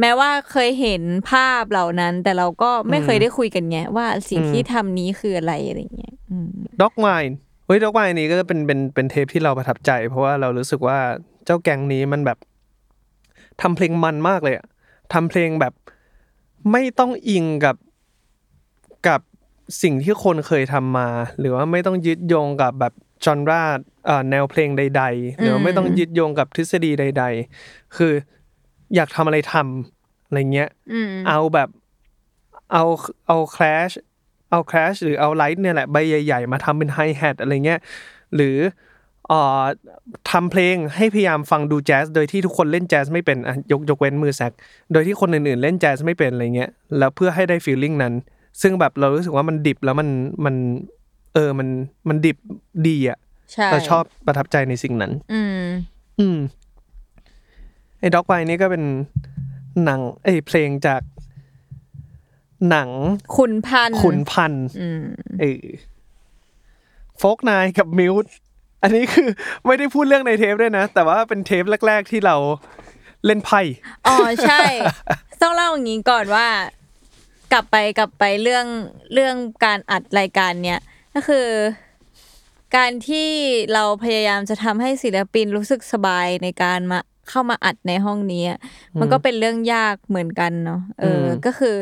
[0.00, 6.50] แม้ว่าเคยเห็นภาพเหล่านั้น แต่เราก็ไม่เคยได้คุยกันไงว่าสิ่งที่ทำนี้คืออะไรอะไรเงี้ยอืม
[6.82, 10.98] ด็อกไมน์เฮ้ยด็อกไมน์นี้ก็เป็นเป็นเป็นเทปที่เราประทับใจ เพราะว่าเรารู้สึกว่า
[11.44, 12.38] เจ้าแก๊งนี้มันแบบ
[13.62, 14.66] ทำเพลงมันมากเลยอะ
[15.12, 15.72] ทำเพลงแบบ
[16.70, 17.76] ไม่ต้องอิงกับ
[19.08, 19.20] กับ
[19.82, 21.08] สิ่งที่คนเคยทำมา
[21.38, 22.92] หรือว่าไม่ต้องยึดโยงกับแบบ
[23.24, 23.64] จอนรา
[24.30, 27.24] แนวเพลงใด ๆ หรือว่าไม่ต้องยึดโยงกับทฤษฎีใด
[27.60, 28.12] ๆ คือ
[28.94, 31.68] อยากทำอะไรทำอะไรเงี้ยอืมเอาแบบ
[32.72, 32.84] เอา
[33.26, 33.94] เอา Clash
[34.50, 37.80] เอา crash หรือเอา light เนี่ยแหละใบใหญ่ ๆ มาทำเป็น hi hat อะไรเงี้ย
[38.34, 38.72] หรือเอ่อ
[40.30, 44.52] ทำเพลงให้พยายามฟังดูแจ๊สโดยที่ทุกคนเล่นแจ๊สไม่เป็นอะยกยกเว้นมือแซก
[44.92, 48.14] โดยที่คนอื่นๆ เล่นแจ๊สไม่เป็นอะไรเงี้ยแล้วเพื่อให้ได้ feeling นั้น
[48.62, 50.08] ซึ่งแบบเรารู้สึกว่ามันดิบแล้วมัน
[50.44, 50.54] มัน
[51.34, 51.68] เออมัน
[52.08, 52.36] มันดิบ
[52.86, 53.18] ดีอะ
[53.52, 55.62] ใช่เราชอบประทับใจในสิ่งนั้น อืม
[56.20, 56.38] อืม
[58.00, 58.84] ไอ้ด็อกไวนี่ก็เป็น
[59.84, 61.02] หนังไอ้ยเพลงจาก
[62.70, 62.88] หนัง
[63.36, 65.02] ขุนพันธุ์ขุนพันธุ์อืม
[65.40, 65.64] เออ
[67.18, 68.34] โฟกนายกับมิวส์
[68.82, 69.28] อันนี้คือ
[69.66, 72.36] ไม่ได้พูดเรื่องในเทปด้วยนะ แต่ว่าเป็นเทปแรก ๆที่เรา
[73.26, 73.60] เล่นไพ่
[74.06, 74.62] อ๋อใช่
[75.42, 76.48] ต้องเล่าอย่างนี้ก่อนว่า
[77.52, 78.66] กลับไปกลับไปเรื่อง
[79.14, 80.80] เรื่องการอัดรายการเนี้ย
[81.14, 81.46] ก็คือ
[82.76, 83.28] การที่
[83.72, 88.58] เราพยายามจะทำให้ศิลปินรู้สึกสบายในการมาเข้ามาอัดในห้องนี้อะ
[88.98, 91.76] มันก็เป็นเรื่องยากเหมือนกันเนาะเอออมก็คือ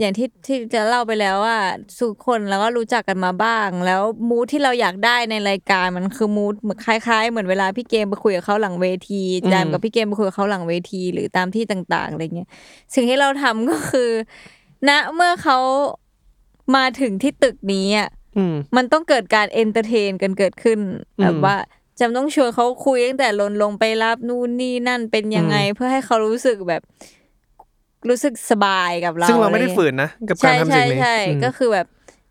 [0.00, 1.58] อย่างที่ที่จะเล่าไปแล้วว่า
[1.98, 12.48] สุกคนเราก็รู้จักกันมาบ้าง แล้วมูทที่เราอยากได้ในรายการมันคือมูทเหมือนคล้ายๆ เหมือนเวลาพี่เกมไปคุยกับเขาหลังเวทีแจมกับพี่เกมไปคุยกับเขาหลังเวที หรือตามที่ต่างๆอะไรเงี้ย
[12.94, 14.10] สิ่งที่เราทำก็คือ
[14.88, 15.58] ณเมื่อเขา
[16.76, 20.78] มาถึงที่ตึกนี้อะอืมมันต้องเกิดการ entertain กันเกิดขึ้น
[21.18, 21.56] อืมแบบว่า
[22.00, 26.82] จำต้องชวนเขาคุยตั้งแต่ลนลงไปรับนู่นนี่นั่นเป็นยังไง เพื่อให้เขารู้สึกแบบ
[28.08, 31.86] รู้สึกสบายกับเราซึ่งเราไม่ได้อะฝืงี้ยนนะกับการใช่ทำใช่สิ่งนี้ใช่อืมก็คือแบบ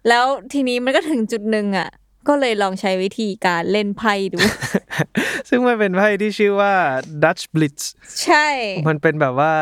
[0.07, 1.89] แล้วทีนี้มันก็ถึงจุดหนึ่งอะ
[2.27, 4.39] ก็เลยลองใช้วิธีการเล่นไพ่ดู
[5.49, 6.73] ซึ่งมันเป็นไพ่ที่ชื่อว่า
[7.23, 7.83] Dutch Blitz
[8.23, 8.47] ใช่
[8.87, 9.53] มันเป็นแบบว่า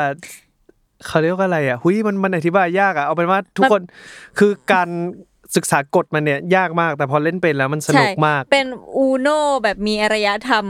[1.07, 3.81] เขาเรียกว่าอะไรอะหุยมันมันอธิบายยากอะเอาเป็นว่าทุกคน
[4.39, 4.89] คือการ
[5.55, 9.27] ศึกษากฎมันเนี่ยยากมากแต่พอเล่นเป็นแล้วมันสนุกใช่มาก เป็น UNO
[9.63, 10.65] แบบมีอารยธรรม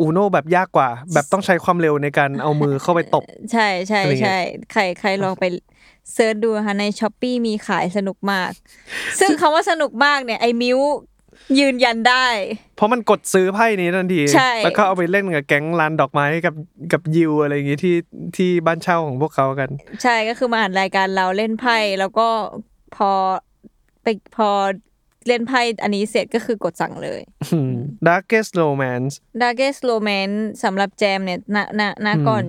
[0.00, 4.38] UNO แบบยากกว่า แบบต้องใช้ความเร็วในการเอามือเข้าไปตบ ใช่ใช่อะไรเงี้ยใช่
[4.72, 5.44] ใครใครลองไป
[6.12, 8.50] search ดูนะคะใน Shopee มีขายสนุกมาก
[9.20, 10.78] ซึ่งคำว่าสนุกมากเนี่ยไอ้มิว
[11.58, 12.26] ยืนยันได้
[12.76, 16.54] เพราะมันกดซื้อไพ่นี้ทันทีใช่แล้วก็เอาไปเล่นกับแก๊งลานดอกไม้กับ
[16.92, 17.96] กับยิวอะไรอย่างงี้ที่
[18.36, 19.70] ที่บ้านเช่าของพวกเขากัน
[20.02, 22.28] ใช่ก็คือมาอ่านรายการเราเล่นไพ่แล้วก็
[22.96, 23.10] พอ
[24.02, 24.50] ไปพอ
[25.28, 27.20] เล่นไพ่อันนี้เสร็จก็คือกดสั่งเลย
[28.08, 29.12] Darkest Romance
[29.42, 32.44] Darkest Romance สำหรับแจมเนี่ยณณณก่อน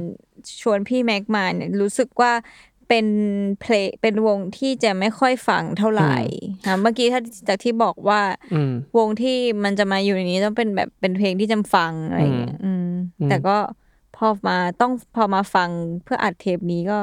[0.62, 2.34] ชวนพี่แม็กมาเนี่ยรู้สึกว่า
[2.90, 3.08] เป็น
[3.62, 6.16] เพลงเป็นวงที่แจมไม่ค่อยฟังเท่าไหร่
[6.66, 8.22] ค่ะเมื่อกี้ถ้าจากที่บอกว่า
[8.54, 12.88] อืมวงที่มันจะมาอยู่ในนี้ต้องเป็นแบบเป็นเพลงที่จำฟังอะไรอย่างเงี้ยอืม
[13.20, 13.58] อืมแต่ก็
[14.16, 15.70] พอมาต้องพอมาฟัง
[16.04, 16.98] เพื่ออัดเทปนี้ก็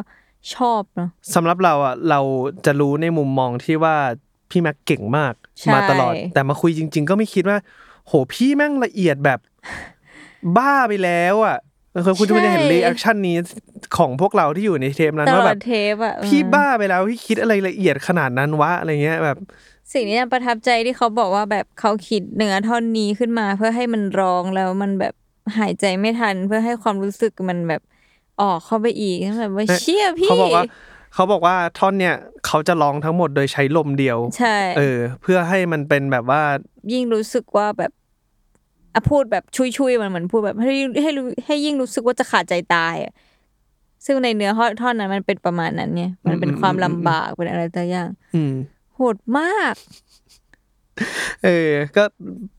[0.55, 2.21] ชอบเนาะสำหรับเราอะเรา
[2.67, 3.97] จะรู้ในมุมมองที่ว่า
[4.55, 7.59] พี่แม็กเก่งมากใช่มาตลอด แต่มาคุยจริง ๆ ก็ไม่คิดว่า
[8.07, 9.39] โหพี่แม่งละเอียดแบบ
[10.57, 11.57] บ้าไปแล้วอะ
[12.03, 13.37] เคยคุณจะไม่ได้เห็น reaction นี้
[13.97, 19.37] ของพวกเราที่อยู่ในเทปนั้นตลว่าอแบดบเทปอะพี่อืมบ้าไปแล้วพี่คิดอะไรละเอียดขนาดนั้นวะอะไรเงี้ยแบบ
[19.93, 25.15] สิ่งที่ประทับใจที่เขาบอกว่าแบบเขาคิดเนื้อท่อนนี้ขึ้นมา เพื่อให้มันร้องแล้วมันแบบ
[25.59, 27.83] หายใจไม่ทัน เพื่อให้ความรู้สึกมันแบบ
[28.43, 30.65] ออกเข้าไปอีกแบบว่าเอ๊ะเชี่ยพี่เขาบอกว่า
[31.15, 36.43] เขาบอกว่าท่อนเนี่ยเขาจะร้องทั้งหมดโดยใช้ลมเดียว ใช่ เออ เพื่อให้มันเป็นแบบว่า
[36.93, 37.93] ยิ่งรู้สึกว่าแบบ
[38.95, 43.13] อะพูดแบบชุยๆมันเหมือนพูดแบบให้ให้รู้ให้ยิ่งรู้สึกว่าจะขาดใจตายอะ
[44.07, 44.51] ซึ่งในเนื้อ
[44.81, 48.55] ท่อนนั้นมันเป็นประมาณนั้นไงมันเป็นความลำบากเป็นอะไรต่างอย่างอืม
[48.95, 49.75] โหดมาก
[51.45, 52.05] เออ ก็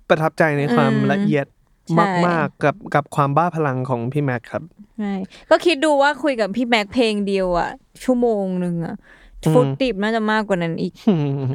[0.09, 1.45] ประทับใจในความอืมละเอียด
[1.91, 4.63] ใช่มากๆกับกับความบ้าพลังของพี่แม็กครับ
[4.97, 5.13] ใช่
[5.49, 7.71] ก็คิดดูว่าคุยกับพี่แม็กเพลงเดียวอะ
[8.03, 8.95] ชั่วโมงหนึ่งอะ
[9.43, 10.93] อืมฟุตติบน่าจะมากกว่านั้นอีก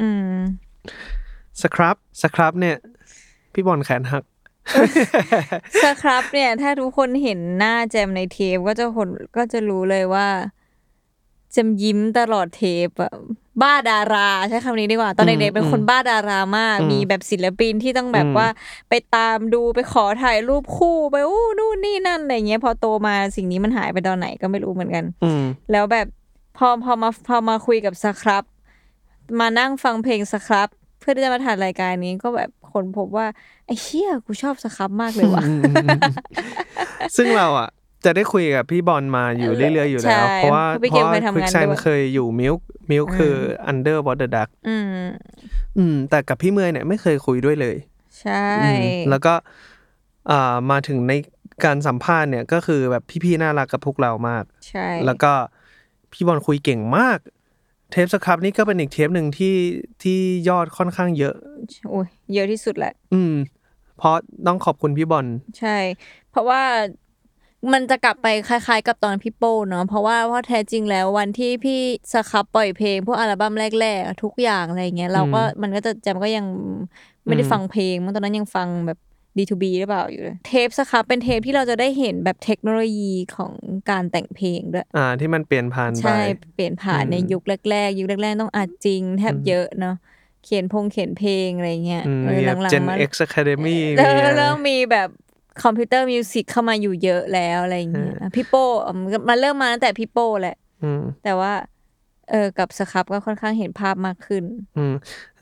[0.02, 0.36] อืม
[1.62, 2.76] สครับสครับเนี่ย
[3.52, 4.24] พี่บอลแขนหัก
[5.82, 10.28] สครับเนี่ย ถ้าทุกคนเห็นหน้าแจมในเทปก็จะคนก็จะรู้เลยว่า
[11.52, 13.12] แจมยิ้มตลอดเทปอะ
[13.62, 18.48] บ้าดาราใช้คำนี้ดีกว่า ตอนอืเด็มกๆเป็นคนบ้าดารามากอืมมีแบบศิลปินที่ต้องแบบอืมว่า
[18.88, 25.42] ไปตามดูไปขอถ่ายรูปคู่ไปอู้นู่นนี่นั่นอะไรเงี้ยพอโตมาสิ่งนี้มันหายไปตอนไหนก็ไม่รู้เหมือนกันอืม
[25.72, 26.06] แล้วแบบ
[26.56, 28.44] พอพอมาพอมาคุยกับสครับ
[29.40, 30.68] มานั่งฟังเพลงสครับ
[31.00, 33.26] เพื่อที่จะมาถ่ายรายการนี้ก็แบบคนพบว่า
[33.66, 35.44] ไอ้เชี่ยกูชอบสครับมากเลยว่ะ
[37.16, 37.68] ซึ่งเราอะ
[38.04, 42.54] จะได้คุยกับพี่บอลมาอยู่เรื่อยๆอยู่แล้วใช่เพราะว่าเพราะพี่เพเกมราะเคว่ายทำควิกงานแซนด้วยเคยอยู่มิล
[42.90, 43.34] มิลคือ
[43.70, 44.84] Under Water Duck อืม
[45.78, 47.76] อืมแต่กับพี่เมย์เนี่ยไม่เคยคุยด้วยเลย
[48.20, 49.34] ใช่อืมแล้วก็
[50.30, 51.12] อ่ามาถึงใน
[51.64, 55.32] การสัมภาษณ์เนี่ยก็คือแบบพี่ๆน่ารักกับพวกเรามาก ใช่ แล้วก็
[56.12, 57.18] พี่บอลคุยเก่งมาก
[57.90, 59.54] เทปสครับนี่ก็เป็นอีกเทปหนึ่งที่
[60.02, 61.34] ที่ยอดค่อนข้างเยอะ
[61.90, 63.34] โอ้ยเยอะที่สุดแหละ อืม
[63.98, 65.26] เพราะต้องขอบคุณพี่บอล
[65.58, 65.76] ใช่
[66.30, 66.62] เพราะว่า
[67.72, 71.80] มันจะกลับไปคล้ายๆ กับตอนพี่โป้เนาะเพราะว่าเพราะแท้จริงแล้ววันที่พี่
[72.12, 76.46] สครับปล่อยเพลง พวกอัลบั้มแรกๆอะทุกอย่างอะไรเงี้ยเราก็มันก็จะจำก็ยัง
[77.26, 78.98] ไม่ได้ฟังเพลงมันตอนนั้นยังฟังแบบ
[79.36, 83.52] D2B หรือเปล่าอยู่เลยเทปสครับเป็นเทปที่เราจะได้เห็นแบบเทคโนโลยีของ
[83.90, 86.20] การแต่งเพลงด้วยอ่าที่มันเปลี่ยนผ่านไปใช่
[86.54, 89.96] เปลี่ยนผ่านในยุคแรก ๆ ยุคแรก ๆ ต้องอัดจริง แทบเยอะเนาะ
[90.44, 95.08] เขียนพงเขียนเพลงอะไรเงี้ยอืมเออมีแบบหลัง Gen ๆมา X Academy เอมีออะไรเริ่มมีแบบ
[95.62, 101.52] computer music เข้ามาอยู่เยอะแล้วอะไรเงี้ยอะพี่โป้อะมันก็มันเริ่มมาตั้งแต่พี่โป้แหละอืมแต่ว่า
[102.32, 104.44] เออกับ Scrubb ก็ค่อนข้างเห็นภาพมากขึ้น
[104.76, 104.94] อืม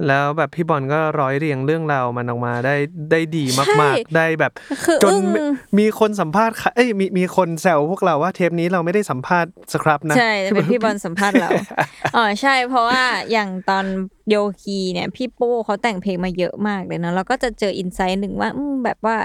[0.07, 2.75] แล้วแบบพี่บอลก็ร้อยเรียงเรื่องราวมันออกมาได้
[3.11, 4.53] ได้ดีใช่มาก ๆ ได้แบบ
[4.85, 5.41] คือจนอึ้งมี
[5.79, 11.51] มีคนสัมภาษณ์ค่ะเอ้ยมีมีคนแซวพวกเราว่าเทปนี้เราไม่ได้สัมภาษณ์ Scrubb นะใช่แต่เป็นพี่บอลสัมภาษณ์เรา
[12.17, 13.03] อ๋อใช่เพราะว่า
[13.33, 13.85] อย่างตอน
[14.29, 19.17] โยคีเนี่ย พี่โป้เขาแต่งเพลงมาเยอะมากเลยเนาะเราก็จะเจออินไซต์หนึ่งว่าอืมแบบว่า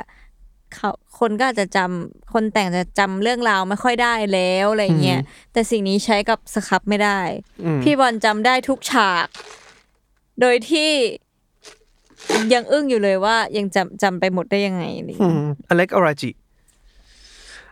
[0.78, 5.21] เขาคนก็อาจจะจำคนแต่งจะจำเรื่องราวไม่ค่อยได้แล้วอะไรเงี้ย
[5.53, 7.19] แต่สิ่งนี้ใช้กับสครับไม่ได้
[7.63, 9.28] อืมพี่บอลจำได้ทุกฉาก
[10.41, 10.91] โดยที่
[12.53, 16.32] ยังอึ้งอยู่เลยว่ายังจำจำไปหมดได้ยังไงอะไรอืเงี้ยมอเล็กอราจิ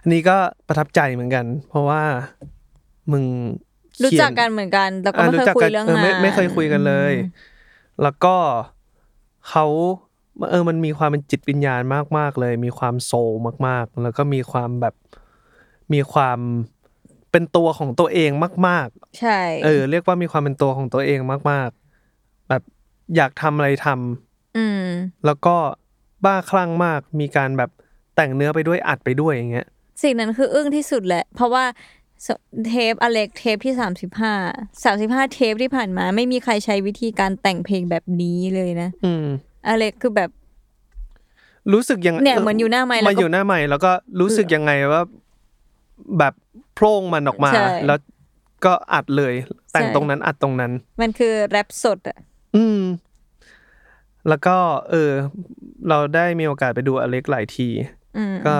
[0.01, 0.37] อันนี้ก็
[0.67, 2.01] ประทับใจเหมือนกัน เพราะว่า
[3.11, 3.23] มึง
[3.99, 7.13] เขียรู้จักกันเหมือนกันแต่ก็อะไม่เคยรู้จักคุกัยนเรื่องเออไม่งานไม่เคยคุยกันเลย
[8.01, 8.35] แล้วก็
[9.49, 9.65] เขา
[10.49, 11.81] เออมันมีความเป็นจิตวิญญาณ
[12.17, 13.33] มาก ๆ เลย มีความโซล
[13.67, 14.95] มาก ๆ แล้วก็มีความแบบ
[15.93, 16.39] มีความ
[17.31, 18.31] เป็นตัวของตัวเอง
[18.67, 18.87] มาก
[19.19, 21.19] ใช่ๆเออ เรียกว่ามีความเป็นตัวของตัวเอง
[21.51, 21.69] มาก
[22.09, 22.63] ๆ แบบ
[23.15, 24.83] อยากทำอะไรทำอืม
[25.25, 25.55] แล้วก็
[26.25, 27.69] บ้าคลั่งมาก มีการแบบ
[28.15, 29.67] แต่งเนื้อไปด้วยอัดไปด้วยอย่างเงี้ย
[30.03, 31.65] สิ่งนั้นคืออึ้งที่สุดแหละ เพราะว่า
[32.25, 32.27] ส
[32.67, 34.33] เทปอเล็กเทปที่สามสิบห้า
[34.83, 39.25] สามสิบห้าเทปที่ผ่านมา ไม่มีใครใช้วิธีการแต่งเพลงแบบนี้เลยนะ อืม
[39.67, 40.29] อเล็กคือแบบ
[41.73, 45.03] รู้สึกยังเนี่ยเหมือนอยู่หน้าไมค์แล้วก็มาอยู่หน้าไม้แล้วก็รู้สึกยังไงว่า
[46.19, 46.33] แบบ
[46.75, 47.99] โพร่งมันออกมาใช่แล้ว
[48.65, 49.33] ก็อัดเลย
[49.71, 52.17] แต่งใช่ตรงนั้นอัดตรงนั้น มันคือแรปสดอะ
[52.55, 52.81] อืม
[54.29, 54.55] แล้วก็
[54.89, 55.11] เออ
[55.89, 57.69] เราได้มีโอกาสไปดูอเล็กหลายที
[58.17, 58.55] อืมก็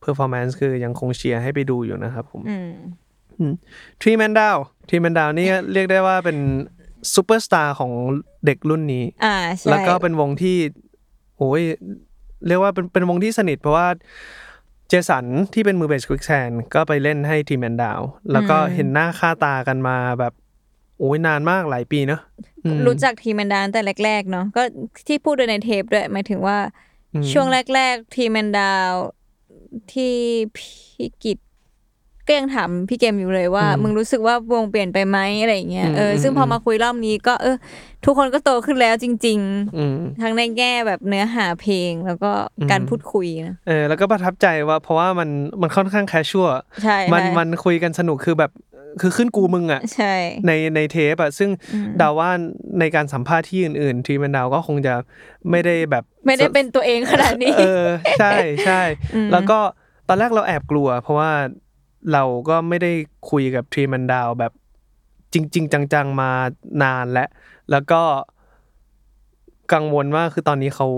[0.00, 2.56] performance คือยังคงเชียร์ให้ไปดูอยู่นะครับผมอื
[3.50, 3.52] ม
[4.00, 6.38] Three Man Down Three Man Down นี่เรียกได้ว่าเป็น
[7.14, 7.92] ซูเปอร์สตาร์ของ
[8.46, 10.56] เด็กรุ่นนี้ อ่าใช่แล้วก็เป็นวงที่
[11.38, 11.62] โอ้ย
[12.46, 13.88] เรียกว่าเป็นเป็นวงที่สนิทเพราะว่า
[14.88, 15.24] เจสัน
[15.54, 18.00] ที่เป็นมือเบส Quicksand ก็ไปเล่นให้ Three Man Down
[18.32, 20.32] แล้วก็เห็นหน้าค่าตากันมาแบบ
[20.98, 22.20] โอ้ยนานมากหลายปีเนอะ
[22.64, 24.62] อืม รู้จักทีมแมนดาตั้งแต่แรก ๆ เนาะก็
[25.08, 26.58] ที่พูดด้วยในเทปด้วยหมายถึงว่า
[27.32, 28.90] ช่วงแรก ๆ ทีมแมนดาว
[29.92, 30.14] ที่
[30.56, 31.38] พี่กิจ
[32.28, 37.56] ก็ยังถามพี่เกมอยู่เลยว่า มึงรู้สึกว่าวงเปลี่ยนไปไหมอะไรอย่างเงี้ยเออซึ่งพอมาคุยรอบนี้ก็เออ
[38.04, 39.38] ทุกคนก็โตขึ้นแล้วจริง
[39.76, 42.30] อืมๆทั้งในแง่แบบเนื้อหาเพลงแล้วก็
[42.70, 45.28] การพูดคุยนะเออแล้วก็ประทับใจว่าเพราะว่ามัน
[45.60, 46.48] มันค่อนข้าง casual
[46.82, 48.52] ใช่มันใช่มันคุยกันสนุกคือแบบ
[49.00, 50.14] คือขึ้นกูมึงอะใช่
[50.46, 52.30] ในในเทปอะซึ่งเดาว่า
[52.80, 54.94] ในการสัมภาษณ์ที่อื่นๆ Three Man Down ก็คงจะ
[55.50, 57.84] ไม่ได้แบบ ไม่ได้เป็นตัวเองขนาดนี้ เออ
[58.18, 58.32] ใช่
[58.66, 58.82] ใช่
[59.32, 59.58] แล้วก็
[60.08, 61.30] ตอนแรกเราแอบกลัว เพราะว่า
[62.12, 62.92] เราก็ไม่ได้
[63.30, 64.52] คุยกับ Three Man Down แบบ
[65.32, 66.30] จริง ๆ จังๆมา
[66.82, 67.28] นานแล้ว
[67.70, 68.02] แล้วก็
[69.72, 70.88] กังวลว่าคือตอนนี้เขา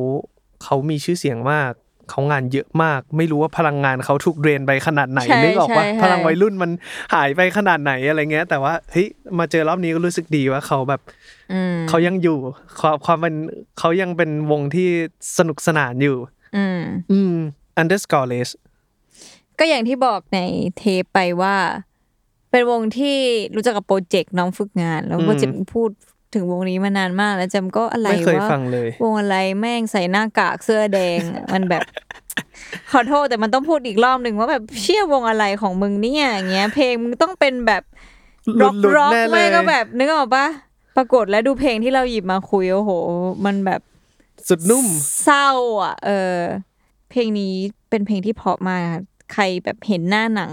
[0.65, 1.73] เขามีชื่อเสียงมาก
[2.11, 6.71] เขางานเยอะมาก ไม่รู้ว่าพลังงานเขาถูกเดรนไปขนาดไหนใช่นึกออกว่าใช่พลังวัยรุ่นมัน
[7.15, 11.01] หายไปขนาดไหนอะไรเงี้ย แต่ว่าเฮ้ยมาเจอรอบนี้ก็รู้สึกดีว่าเขาแบบ
[11.53, 12.39] อืมเขายังอยู่
[12.81, 13.35] ความความเป็น
[13.79, 14.89] เขายังเป็นวงที่
[15.39, 16.17] สนุกสนานอยู่
[16.57, 16.81] อืม
[17.13, 17.35] อืม
[17.81, 18.51] underscore less
[19.61, 20.39] ก็อย่างที่บอกใน
[20.79, 21.57] เทปไปว่า
[22.51, 23.17] เป็นวงที่
[23.55, 25.91] รู้จักกับโปรเจกต์น้องฝึกงาน แล้วโปรเจกต์พูด
[26.35, 31.21] ถึงวงนี้มานานมาก แล้วจำก็อะไรไม่เคยว่าฟังเลยวงอะไรแม่งใส่หน้ากากเสื้อแดง
[31.53, 31.83] มันแบบ
[32.93, 37.83] ขอโทษแต่มันต้องพูดอีกรอบหนึ่งว่าแบบเชี่ยวงอะไรของมึงเนี่ยอย่างเงี้ย เพลงมึงต้องเป็นแบบ
[38.57, 40.47] หลุร็อดกหลุดร็อกแน่เลยไม่ก็แบบนึกออกปะ
[40.97, 42.91] ปรากฏแล้วดูเพลงที่เราหยิบมาคุยโอ้โห
[43.45, 43.81] มันแบบ
[44.49, 44.87] สุดนุ่ม
[45.23, 45.49] เศร้า
[45.83, 46.37] อะ เออ
[47.11, 47.55] เพลงนี้
[47.91, 49.03] เป็นเพลงที่เพราะมากค่ะ
[49.33, 50.53] ใครแบบเห็นหน้าหนัง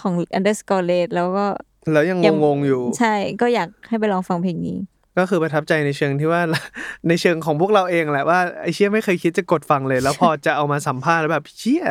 [0.00, 1.46] ของ Underscore Red แล้วก็
[1.92, 4.78] แล้วยังงงๆอยู่ ใช่ ก็อยากให้ไปลองฟังเพลงนี้
[5.18, 6.42] ก็คือประทับใจในเชิงที่ว่า
[7.08, 11.84] ในเชิงของพวกเราเองแหละว่าไอเชี่ยไม่เคยคิดจะกดฟังเลย แล้วพอจะเอามาสัมภาษณ์แล้วแบบเชี่ย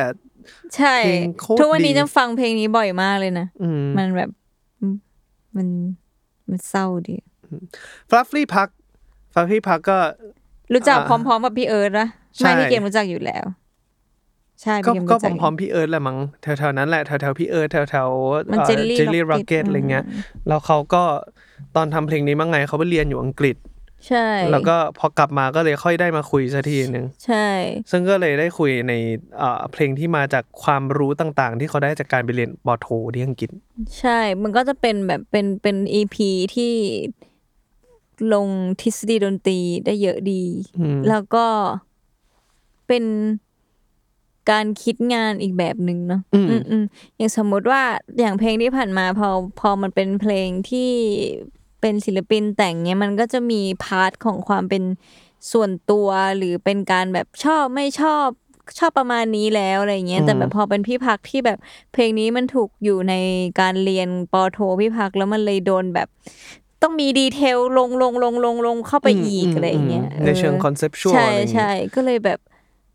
[0.76, 4.30] ใช่เพลงโคตรทุกวันนี้ดีจะฟังเพลงนี้บ่อยมากเลยนะอืมมันแบบ
[5.56, 5.68] มัน
[6.48, 7.16] มันเศร้าดี
[8.10, 8.68] ฟลัฟฟี่พัก
[9.32, 9.98] ฟลัฟฟี่พักก็
[10.72, 13.44] รู้จักอ่าพร้อมๆกับพี่เอิร์ธนะใช่ไม่พี่เกมรู้จักอยู่แล้ว
[14.62, 20.04] ใช่ก็พี่เกมก็รู้จักพร้อมๆพี่เอิร์ธแหละมั้งแถวๆนั้นแหละแถวๆพี่เอิร์ธแถวๆมัน Jelly เจลลี่ Rocket ร็อกเก็ตอะไรเงี้ย
[20.48, 21.02] แล้วเขาก็
[21.76, 23.56] ตอนทำเพลงนี้มั้งไงเขาไปเรียนอยู่อังกฤษ
[24.08, 27.48] ใช่ แล้วก็พอกลับมาก็เลยค่อยได้มาคุยสักทีหนึ่งใช่
[27.90, 28.92] ซึ่งก็เลยได้คุยใน
[29.38, 33.50] เอ่อเพลงที่มาจากความรู้ต่างๆ ที่เขาได้จากการไปเรียนป.โทที่อังกฤษ
[33.98, 36.72] ใช่ มันก็จะเป็นแบบเป็นเป็น EP ที่
[38.34, 38.48] ลง
[38.82, 40.42] ทฤษฎีดนตรีได้เยอะดี
[40.78, 41.46] อืมแล้วก็
[42.86, 43.04] เป็น
[44.50, 46.84] การคิดงานอีกแบบหนึ่งเนาะอืมอืมอืม
[47.16, 47.82] อย่างสมมุติว่า
[48.20, 49.28] อย่างเพลงที่ผ่านมาพอ
[49.60, 50.90] พอมันเป็นเพลงที่
[51.80, 54.82] เป็นศิลปินแต่งเนี้ยมันก็จะมีพาร์ทของความเป็น
[55.52, 58.26] ส่วนตัวหรือเป็นการแบบชอบไม่ชอบ
[58.78, 61.58] ชอบประมาณนี้แล้วอะไรเงี้ยแต่แบบพอเป็นพี่พักที่แบบ
[61.92, 63.14] เพลงนี้มันถูกอยู่ใน
[63.60, 66.08] การเรียนปอโทพี่พักแล้วมันเลยโดนแบบ
[66.82, 72.38] ต้องมี detail ลงลงลงลงลงเข้าไปอีกอะไรเงี้ยในเชิงเออ conceptual ใช่อะไรอย่างเงี้ยใช่ก็เลยแบบ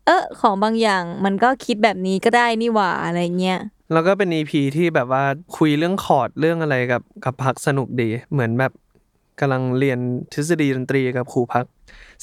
[0.06, 3.58] เออของบางอย่างมันก็คิดแบบนี้ก็ได้นี่หว่าอะไรเงี้ย
[3.92, 5.24] แล้วก็เป็น EP ที่แบบว่า
[5.56, 8.72] คุยเรื่องคอร์ดเรื่องอะไรกับกับพักสนุกดี เหมือนแบบ
[9.40, 9.98] กำลังเรียน
[10.32, 11.64] ทฤษฎีดนตรีกับครูพัก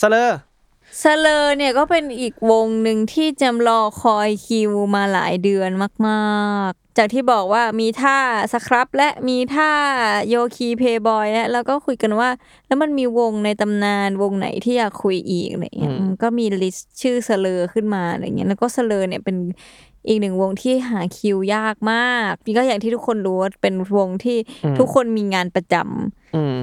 [0.01, 0.39] Slur
[1.01, 5.69] Slur เนี่ยก็เป็นอีกวงหนึ่งที่แจมรอคอยคิวมาหลายเดือน
[6.07, 8.17] มากๆ จากที่บอกว่ามีท่า
[8.53, 9.71] Scrubb และมีท่า
[10.29, 12.29] โยคีเพลย์บอยและแล้วก็คุยกันว่า
[12.67, 19.37] แล้วมันมีวงในตำนานวงไหนที่อยากคุยอีกอะไรเงี้ยอืมมันก็มี list ชื่อ Slur ขึ้นมาอะไรเงี้ยแล้วก็ Slur เนี่ยเป็น
[20.07, 24.37] อีกหนึ่งวงที่หาคิวยากมากก็อย่างที่ทุกคนรู้ว่าเป็นวงที่
[24.79, 26.55] ทุกคนมีงานประจำอืม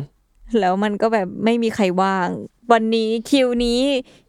[0.61, 2.29] แล้วมันก็แบบไม่มีใครว่าง
[2.73, 3.81] วันนี้คิวนี้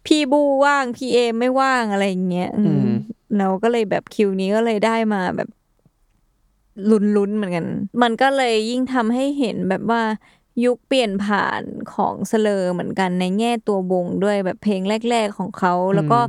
[0.06, 2.90] พี่บู้ว่างพี่เอมไม่ว่างอะไรอย่างเงี้ยอืมอืม
[3.38, 5.50] เราก็เลยแบบคิวนี้ก็เลยได้มาแบบ
[6.90, 7.68] ลุ้นๆเหมือนกัน
[8.02, 10.02] มันก็เลยยิ่งทำให้เห็นแบบว่า
[10.66, 11.62] ยุคเปลี่ยนผ่าน
[11.94, 16.20] ของสเลอร์เหมือนกันในแง่ตัววงด้วยแบบเพลงแรก ๆของเขา แล้วก็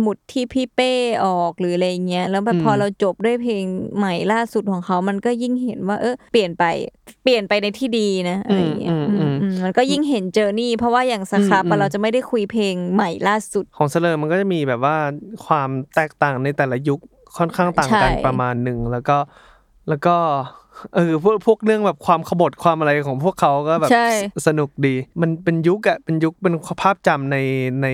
[0.00, 0.92] หมุดที่พี่เป้
[1.24, 3.64] ออกหรืออะไรเงี้ยแล้วแบบพอเราจบด้วยเพลง
[3.96, 6.64] ใหม่ล่าสุดของเขา มันก็ยิ่งเห็นว่าเออเปลี่ยนไป
[7.22, 14.96] เปลี่ยนไปในที่ดีนะอะไรเงี้ยอืมอืมอืมมันก็ยิ่งเห็นเจอนี่ เพราะว่าอย่างสครับอืมอะเราจะไม่ได้คุยเพลงใหม่ล่าสุด ของเสลอมันก็จะมีแบบว่า
[15.46, 17.00] ความแตกต่างในแต่ละยุค
[17.36, 19.16] ค่อนข้างต่างกันใช่ประมาณหนึ่งแล้วก็
[19.88, 20.16] แล้วก็
[20.94, 24.08] เออพวกพวกเรื่องแบบความขบฏความอะไรของพวกเขาก็แบบใช่
[24.46, 27.36] สนุกดี มันเป็นยุคอะเป็นยุคเป็นภาพจำใน
[27.82, 27.88] ใน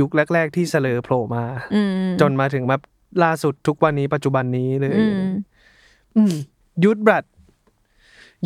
[0.00, 1.44] ยุคแรก ๆ ที่เสลอโผล่มา
[1.74, 2.80] อืมจนมาถึงแบบ
[3.22, 5.22] ล่าสุดทุกวันนี้ปัจจุบันนี้เลยอืม
[6.16, 6.34] อืม
[6.82, 7.24] ยูทบรัด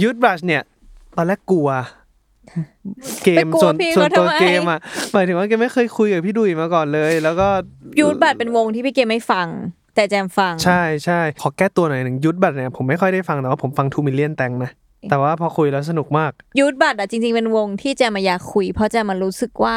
[0.02, 0.62] ยูทบรัดเนี่ย
[1.16, 1.68] ตอนแรกกลัว
[3.24, 4.80] เกมไปกลัวส่วนพี่ส่วนเขาตัวทำไมเกมอะ
[5.12, 7.48] หมายถึงว่าแกไม่เคยคุยกับพี่ดุยมาก่อนเลย แล้วก็
[8.00, 9.48] ยูทบัตเป็นวงที่พี่เกมไม่ฟัง
[9.94, 14.70] แต่แจมฟัง ใช่ใช่ขอแก้ตัวหน่อยหนึ่งยูทบรัดเนี่ยผมไม่ค่อยได้ฟังแต่ว่าผมฟังทูมิเลียนแตงนะ
[15.10, 19.76] แต่ว่าพอคุยแล้วสนุกมากยูทบัตอะจริง ๆเป็นวงที่แจมมาอยากคุย เพราะแจมมารู้สึกว่า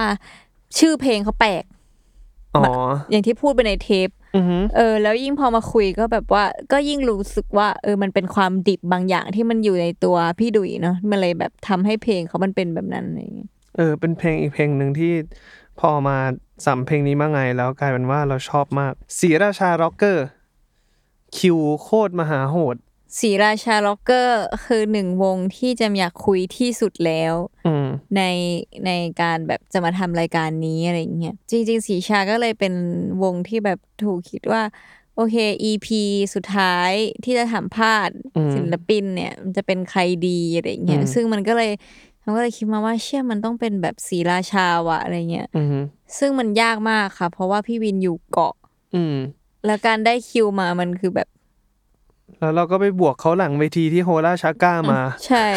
[0.77, 1.63] ชื่อเพลงเขาแปลก
[2.55, 2.63] อ๋อ
[3.11, 4.18] อย่างที่พูดไปในเทปอือหือ
[4.75, 15.13] เออ แล้วยิ่งพอมาคุยก็แบบว่า ก็ยิ่งรู้สึกว่า เออมันเป็นความดิบบางอย่างที่มันอยู่ในตัวพี่ดุยเนาะมันเลยแบบทำให้เพลงเขามันเป็นแบบนั้นอะไรอย่างเงี้ยเออ เป็นเพลงอีกเพลงหนึ่งที่
[15.79, 16.17] พอมา
[16.65, 20.25] สัมเพลงนี้มาไง แล้วกลายเป็นว่าเราชอบมากศรีราชาร็อกเกอร์
[21.37, 22.75] คิวโคตรมหาโหด
[23.17, 27.33] ศรีราชาร็อกเกอร์คือหนึ่งวงที่แจมอยากคุยที่สุดแล้ว
[27.67, 28.21] อืมใน
[28.85, 28.91] ใน
[29.21, 32.73] การแบบจะมาทำรายการนี้อะไรอย่างเงี้ยจริง ๆ ศรีราชาก็เลยเป็น
[33.23, 34.61] วงที่แบบถูกคิดว่า
[35.15, 35.35] โอเค
[35.69, 35.87] EP
[36.33, 36.91] สุดท้าย
[37.23, 41.71] ที่จะสัมภาษณ์อืมศิลปินเนี่ยมันจะเป็นใครดีอะไรอย่างเงี้ยอืมซึ่งมันก็เลย
[42.23, 45.77] มันก็เลยคิดมาว่าเชื่อมันต้องเป็นแบบสีราชาวะอะไรเงี้ยอืม
[46.17, 48.55] ซึ่งมันยากมากค่ะ เพราะว่าพี่วินอยู่เกาะ
[48.95, 49.15] อืม
[49.65, 51.27] แล้วการได้คิวมามันคือแบบ
[52.39, 55.47] แล้วเราก็ไปบวกเขาหลังเวทีที่โฮราชาก้ามา ใช่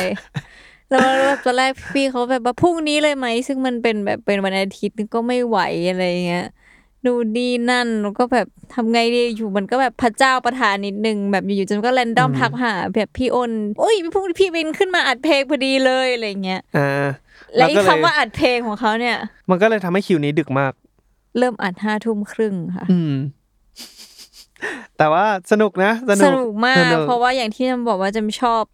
[0.91, 5.59] แล้วแบบตอนแรกพี่เขาแบบว่าพรุ่งนี้เลยไหม ซึ่งมันเป็นแบบเป็นวันอาทิตย์ก็ไม่ไหว
[5.91, 6.47] อะไรเงี้ย
[7.07, 17.07] ดูดีนั่นแล้วก็แบบทำไงดีอยู่มันก็แบบพระเจ้าประทานนิดนึงแบบอยู่ๆจนก็แรนดอมทักหาแบบพี่อ้นโอ้ยพรุ่งนี้พี่วินขึ้นมาอัดเพลงพอดีเลยอะไรเงี้ยอ่า
[17.57, 19.17] และอีก็กเลยคำว่าอัดเพลงของเขาเนี่ย
[19.51, 20.73] มันก็เลยทำให้คิวนี้ดึกมาก
[21.39, 23.15] เริ่มอัดห้าทุ่มครึ่งค่ะ อืม
[24.99, 28.65] แต่ว่าสนุกนะสสนุกนุกมากสนุกเพราะว่าอย่างที่จำบอกว่าจำชอบ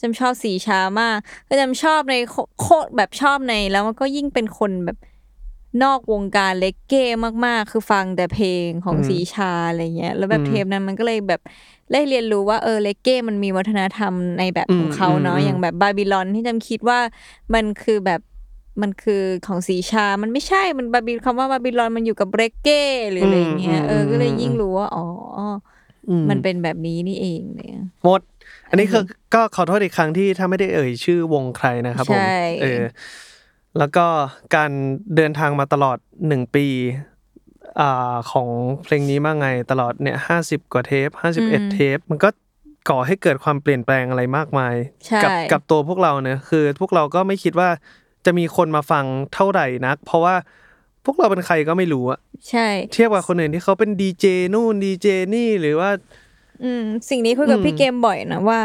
[0.00, 1.18] จำชอบสีช้ามาก
[1.48, 4.98] ก็จำชอบในโคโคตรแบบชอบในแล้วมันก็ยิ่งเป็นคนแบบ
[5.82, 7.04] นอกวงการเลกเก้
[7.46, 11.40] มากๆ คือฟังแต่เพลงของอืมสีชาอะไรเงี้ย แล้วแบบอืมเทปนั้นมันก็เลยแบบ
[11.92, 16.98] ได้เรียนรู้ว่าเออเลกเก้มันมีวัฒนธรรมในแบบของเขาเนาะอืมอืมอย่างแบบบาบิลอนที่จำคิดว่า
[17.54, 18.20] มันคือแบบ
[18.82, 25.04] มันคือของสีชา มันไม่ใช่ มันบาบิคำว่าบาบิลอนมันอยู่กับเรกเก้หรืออะไรเงี้ย เออ ก็เลยยิ่งรู้ว่า อ๋อ
[26.08, 28.20] อืมันเป็นแบบนี้นี่เองเนี่ยหมด
[28.68, 29.04] อันนี้คือ
[29.34, 32.82] ก็ขอโทษอีกครั้งที่ถ้าไม่ได้เอ่ยชื่อวงใครนะครับผมใช่เออ
[33.78, 34.06] แล้วก็
[34.54, 34.70] การ
[35.16, 35.98] เดินทางมาตลอด
[36.28, 36.66] หนึ่งปี
[37.80, 38.48] อ่าของ
[38.84, 42.28] เพลงนี้มาไงตลอดเนี่ยห้าสิบกว่าเทปห้าสิบเอ็ดเทป มันก็
[42.90, 44.74] ก่อให้เกิดความเปลี่ยนแปลงอะไรมากมาย
[45.06, 47.68] ใช่กักับตัวพวกเราเนอะคือพวกเราก็ไม่คิดว่า
[48.28, 49.04] จะมีคนมาฟัง
[49.34, 50.34] เท่าไหร่นัก เพราะว่า
[51.04, 52.18] พวกเราเป็นใครก็ไม่รู้อะ
[52.50, 54.24] ใช่ เทียบกับคนอื่นที่เขาเป็นดีเจ
[54.54, 55.90] นู่นดีเจนี่หรือว่า
[56.64, 58.60] อืม สิ่งนี้คุยกับอืมพี่เกมบ่อยนะว่า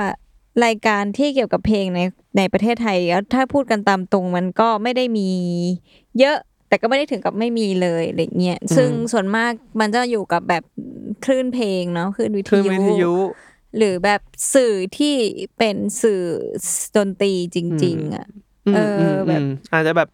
[0.66, 1.99] รายการที่เกี่ยวกับเพลงใน
[2.38, 5.30] ในประเทศไทยแล้วถ้าพูดกันตามตรงมันก็ไม่ได้มี
[6.20, 6.38] เยอะ
[6.68, 10.64] แต่ก็ไม่ได้ถึงกับไม่มีเลยอะไรเงี้ย ซึ่งส่วนมากมันจะอยู่กับแบบ
[11.26, 13.14] คลื่นเพลงเนาะคลื่นวิทคลื่นวิทยุ
[13.78, 14.22] หรือแบบ
[14.53, 15.16] สื่อที่
[15.57, 16.22] เป็นสื่อ
[16.97, 18.28] ดนตรีจริง ๆ อะ
[18.76, 20.09] เอออมแบบมอาจจะแบบ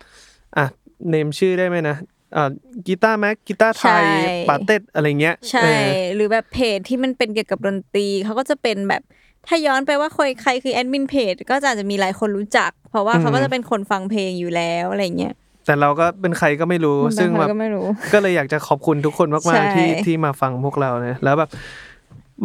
[0.58, 0.66] อะ
[1.10, 1.96] name ชื่อได้ไหมนะ
[2.36, 2.50] อ่า
[2.88, 9.02] Guitar Mag กีตาร์ไทยใช่ป๋าเต็ดอะไรเงี้ย ใช่เออหรือแบบเพจที่มันเป็นเกี่ยวกับดนตรีเขาก็จะเป็นแบบ
[9.48, 15.34] ถ้าย้อนไปว่าใครใครคือแอดมินเพจก็จะอาจจะมีหลายคนรู้จัก เพราะว่าเขาก็จะเป็นคนฟังเพลงอยู่แล้วอะไรเงี้ย
[15.66, 21.50] แต่เราก็เป็นใครก็ไม่รู้ ซึ่งบางคแบนบก็ไม่รู้ก็เลยอยากจะขอบคุณทุกคนใช่มากๆที่ที่มาฟังพวกเรานะแล้วแบบ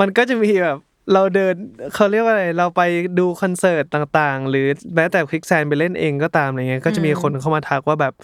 [0.00, 0.78] มันก็จะมีแบบ
[1.12, 1.54] เราเดิน
[1.94, 2.82] เขาเรียกว่าอะไรเราไป
[3.18, 8.14] ดูคอนเสิร์ตต่างๆ หรือแม้แต่คลิกแซนไปเล่นเองก็ตามอะไรเงี้ยก็จะมีคนเข้ามาทักว่าแบบ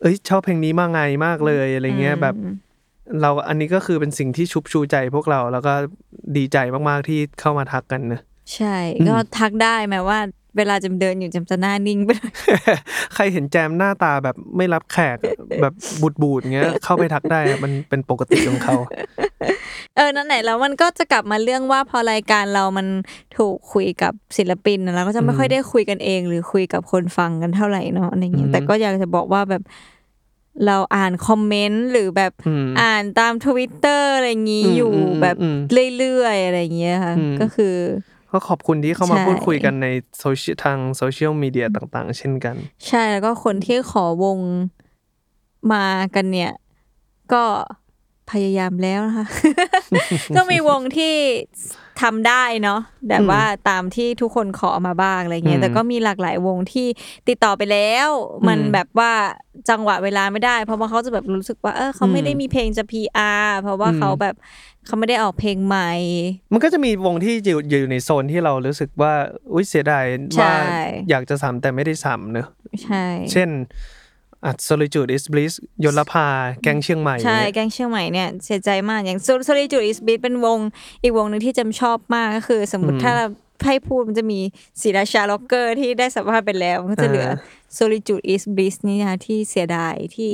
[0.00, 2.34] เอ้ยชอบเพลงนี้มากไงมากเลยอะไรเงี้ยแบบ
[3.20, 5.74] เราอันนี้ก็คือเป็นสิ่งที่ชุบชูใจพวกเราแล้วก็
[6.36, 6.56] ดีใจ
[6.88, 8.20] มากๆที่เข้ามาทักกันนะ
[8.54, 8.76] ใช่
[9.08, 10.18] ก็ทักได้ไหมว่า
[10.56, 12.32] เวลาจำเดินอยู่จำจะหน้านิ่งไปเลย
[13.14, 15.18] ใครเห็นแจมหน้าตาแบบไม่รับแขก
[15.62, 18.76] แบบบูดบูดๆเงี้ยเข้าไปทักได้อะมันเป็นปกติของเขา
[19.96, 22.86] เออนั่นแหละแล้วมันก็จะกลับมาเรื่องว่าพอรายการเรามัน
[23.36, 29.62] ถูกคุยกับศิลปินนะเราก็จะไม่ค่อยได้คุยกันเอง หรือคุยกับคนฟังกันเท่าไหร่เนาะอะไรเงี้ยแต่ก็อยากจะบอกว่าแบบ
[30.66, 35.58] เราอ่านคอมเมนต์หรือแบบอืมอ่านตามทวิตเตอร์อะไรอย่างงี้อืมอยู่อืมแบบอืม
[35.98, 37.74] เรื่อยๆอะไรอย่างเงี้ยค่ะอืมก็คือ
[38.32, 39.86] ก็ขอบคุณที่เข้ามาใช่พูดคุยกันใน
[40.20, 42.56] โซเชียลทางโซเชียลมีเดียต่าง ๆ เช่นกัน
[42.88, 44.38] ใช่แล้วก็คนที่ขอวง
[45.72, 46.52] มากันเนี่ย
[47.32, 47.44] ก็
[48.32, 49.26] พยายามแล้วนะคะ
[50.36, 51.14] ก็มีวงที่
[52.02, 56.86] ทำได้เนาะแบบว่าตามที่ทุกคนขอมาบ้างอะไรเงี้อืยมแต่ก็มีหลากหลายวงที่
[57.28, 58.08] ติดต่อไปแล้ว
[58.48, 59.12] มันอืมแบบว่า
[59.68, 64.34] จังหวะเวลาไม่ได้ เพราะว่าเขาจะแบบรู้สึกว่า เออเขาไม่ได้มีเพลงจะ PR เพราะว่าอืมเขาแบบ
[64.86, 65.90] เขาไม่ได้ออกเพลงใหม่
[66.52, 69.12] มันก็จะมีวงที่อยู่อยู่ในโซนที่เรารู้สึกว่า
[69.52, 70.04] อุ้ยเสียดาย
[70.36, 70.52] ใช่ว่า
[71.10, 72.46] อยากจะซ้ำแต่ไม่ได้ซ้ำเนอะ
[72.84, 73.50] ใช่ เช่น
[74.44, 75.54] อะ Solitude is Bliss
[75.84, 76.26] Yonlapa
[76.62, 80.58] แก๊งเชียงใหม่ใช่เนี่ยแก๊งเชียงใหม่เนี่ยเสียใจมากอย่าง Solitude is Bliss เป็นวง
[81.02, 83.14] อีกวงหนึ่งที่แจมชอบมากก็คือ สมมติถ้า
[83.66, 84.40] ให้พูดมันจะมี
[84.80, 87.28] ศรีราชาร็อกเกอร์ที่ได้สัมภาษณ์ไปแล้ว มันก็จะเหลือ
[87.78, 90.30] Solitude is Bliss นี่นะคะที่เสียดายที่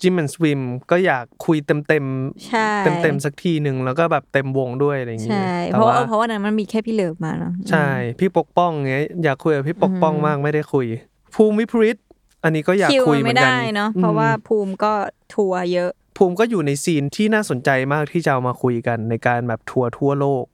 [0.00, 2.04] Gym and Swim ก็อยากคุยเต็มเต็ม
[2.48, 7.88] ใช่เต็มเต็มๆสักทีหนึ่งแล้วก็แบบเต็มวงด้วยอะไรอย่างเงี้ใช่ยเพแต่ราะว่าว่าเพราะว่านั้นมันมีแค่พี่เลิฟมาเนาะใช่
[8.20, 10.86] พี่ปกป้องเงี้ยอยากคุยกับพี่ปกป้องมากไม่ได้คุย
[11.34, 11.96] ภูมิวิปริต
[12.44, 14.92] อันนี้ก็อยากคุยเหมือนกันคิวมันไม่ได้เนาะเพราะว่าภูมิก็
[15.34, 20.44] ทัวร์เยอะ ภูมิก็อยู่ใน scene ที่น่าสนใจมากที่จะเอามาคุยกัน ในการแบบทัวร์ทั่วโลก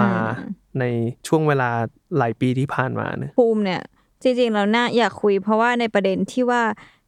[0.00, 0.10] มา
[0.80, 0.84] ใน
[1.26, 1.70] ช่วงเวลา
[2.18, 3.80] หลายปีที่ผ่านมาเนี่ยภูมิเนี่ย
[4.22, 6.62] จริงๆเราน่าอยากคุย เพราะว่าในประเด็นที่ว่า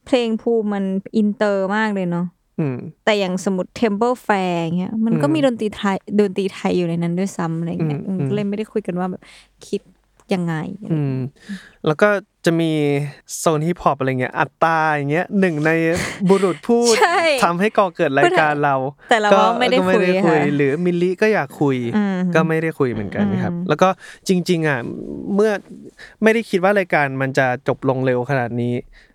[0.07, 0.85] เพลงภูมิมัน
[1.17, 2.27] อินเตอร์มากเลยเนาะ
[2.61, 9.23] อืมแต่อย่างสมมติ Temple Fair เงี้ยมันก็อืมมีดนตรีไทยดนตรีไทยอยู่ในนั้นด้วยซ้ำอะไรเงี้ยอืมอืมก็เลยไม่ได้คุยกันว่าแบบ
[9.67, 9.81] คิด
[10.35, 10.55] ยังไง
[10.93, 11.17] อืม
[11.87, 12.09] แล้วก็
[12.45, 12.71] จะมี
[13.39, 15.71] โซนฮิปฮอปอะไรเงี้ย อัตตาอย่างเงี้ยหนึ่งใน
[16.29, 18.77] บุรุษพูดใช่ทำให้ก่อเกิดรายการเรา
[19.11, 23.89] แต่เราว่าไม่ได้ก็ไม่ได้คุคุยยค่ะหรือมิลลิก็อยากคุยอืมก็ไม่ได้คุยเหมือนกันครับ แล้วก็
[24.29, 24.79] จริง ๆอะ
[25.35, 25.53] เมื่อ
[26.23, 28.75] ไม่ได้คิดว่ารายการมันจะจบลงเร็วขนาดนี้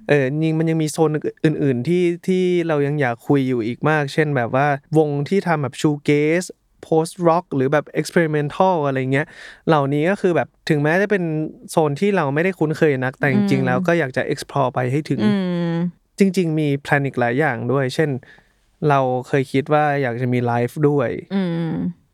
[0.09, 1.11] เออจริงมันยังมีโซน
[1.45, 4.67] อื่น ๆ ที่ที่เรายังอยากคุยอยู่อีกมาก เช่นแบบว่า
[4.97, 6.43] วงที่ทำแบบ shoegaze
[6.87, 9.27] post rock หรือแบบ experimental อะไรเงี้ย
[9.67, 11.23] เหล่านี้ก็คือแบบถึงแม้จะเป็น
[11.71, 15.31] โซนที่เราไม่ได้คุ้นเคยนัก แต่จริงๆ แล้วก็อยากจะ explore ไปให้ถึงอื
[15.73, 15.75] ม
[16.19, 18.09] จริง ๆ มี plan อีกหลายอย่างด้วย เช่น
[18.89, 21.73] เราเคยคิดว่าอยากจะมีไลฟ์ด้วยอืม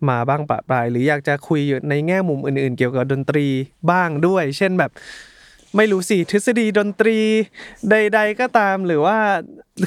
[0.09, 3.47] มาบ้างประปราย หรืออยากจะคุยอยู่ในแง่มุมอื่น ๆ เกี่ยวกับดนตรี
[3.91, 4.91] บ้างด้วย เช่นแบบ
[5.78, 7.17] ไม่รู้สิทฤษฎีดนตรี
[7.89, 9.17] ใด ๆ ก็ตามหรือว่า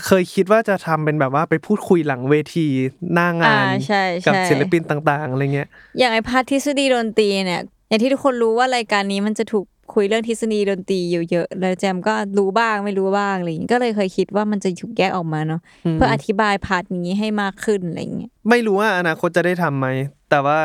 [0.06, 2.66] เคยคิดว่าจะทำเป็นแบบว่าไปพูดคุยหลังเวที
[3.14, 5.68] หน้างานอ่าใช่ใช่กับศิลปินต่าง ๆอะไรเงี้ย
[5.98, 15.60] อย่างไอ part ทฤษฎีดนตรีเนี่ยอย่างที่ทุกคนรู้ว่ารายการนี้มันจะถูกคุยเรื่องทฤษฎีดนตรีอยู่เยอะแล้วแจมก็รู้บ้างไม่รู้บ้างอะไรอย่างงี้ก็เลยเคยคิดว่ามันจะถูกแยกออกมาเนาะ
[15.92, 19.86] เพื่ออธิบายพาร์ทนี้ให้มากขึ้นอะไรอย่างเงี้ยไม่รู้ว่าอนาคตจะได้ทำไหม
[20.30, 20.58] แต่ว่า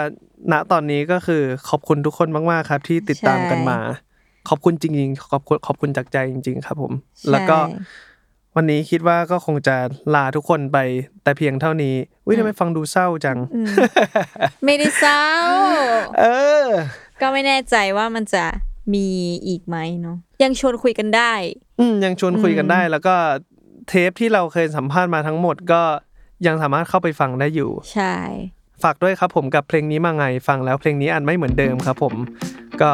[0.51, 3.79] ณตอนนี้ก็คือขอบคุณทุกคนมากๆครับ ที่ติดตามกันมา
[4.49, 6.93] ขอบคุณจริงๆขอบคุณขอบคุณจากใจจริง ๆ ครับ ผม
[7.31, 8.11] แล้วก็ใช่
[8.55, 9.75] วันนี้คิดว่าก็คงจะ
[10.15, 10.77] ลาทุกคนไป
[11.23, 13.37] แต่เพียงเท่านี้อุ้ยทำไมฟังดูเศร้าจัง
[14.65, 15.23] ไม่ได้เศร้า
[16.19, 16.25] เอ
[16.63, 16.65] อ
[17.21, 18.45] ก็ไม่แน่ใจว่ามันจะ
[18.93, 19.07] มี
[19.47, 21.33] อีกไหมเนาะยังชวนคุยกันได้
[21.79, 23.15] อืมยังชวนคุยกันได้ แล้วก็
[23.87, 25.81] เทปที่เราเคยสัมภาษณ์มาทั้งหมดก็
[26.47, 28.15] ยังสามารถเข้าไปฟังได้อยู่ ใช่
[28.83, 32.13] ฝากด้วยครับผมกับเพลงนี้มาไงฟังแล้วเพลงนี้อันไม่เหมือนเดิมครับผม
[32.81, 32.91] ก็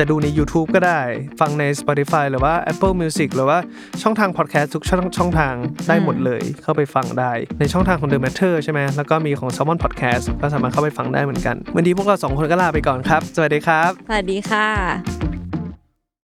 [0.00, 1.00] จะดูใน YouTube ก็ได้
[1.40, 3.58] ฟังใน Spotify หรือว่า Apple Music หรือว่า
[4.02, 5.54] ช่องทาง podcast ทุกช่องช่องทาง
[5.88, 15.49] ได้หมดเลยเข้าไปฟังได้ ในช่องทางของ The Matter ใช่ไหมแล้วก็มีของ Salmon Podcast ก็สามารถเข้าไปฟังได้เหมือนกัน วันนี้พวกเราสองคนก็ลาไปก่อนครับ สวัสดีครับ สวัสดีค่ะ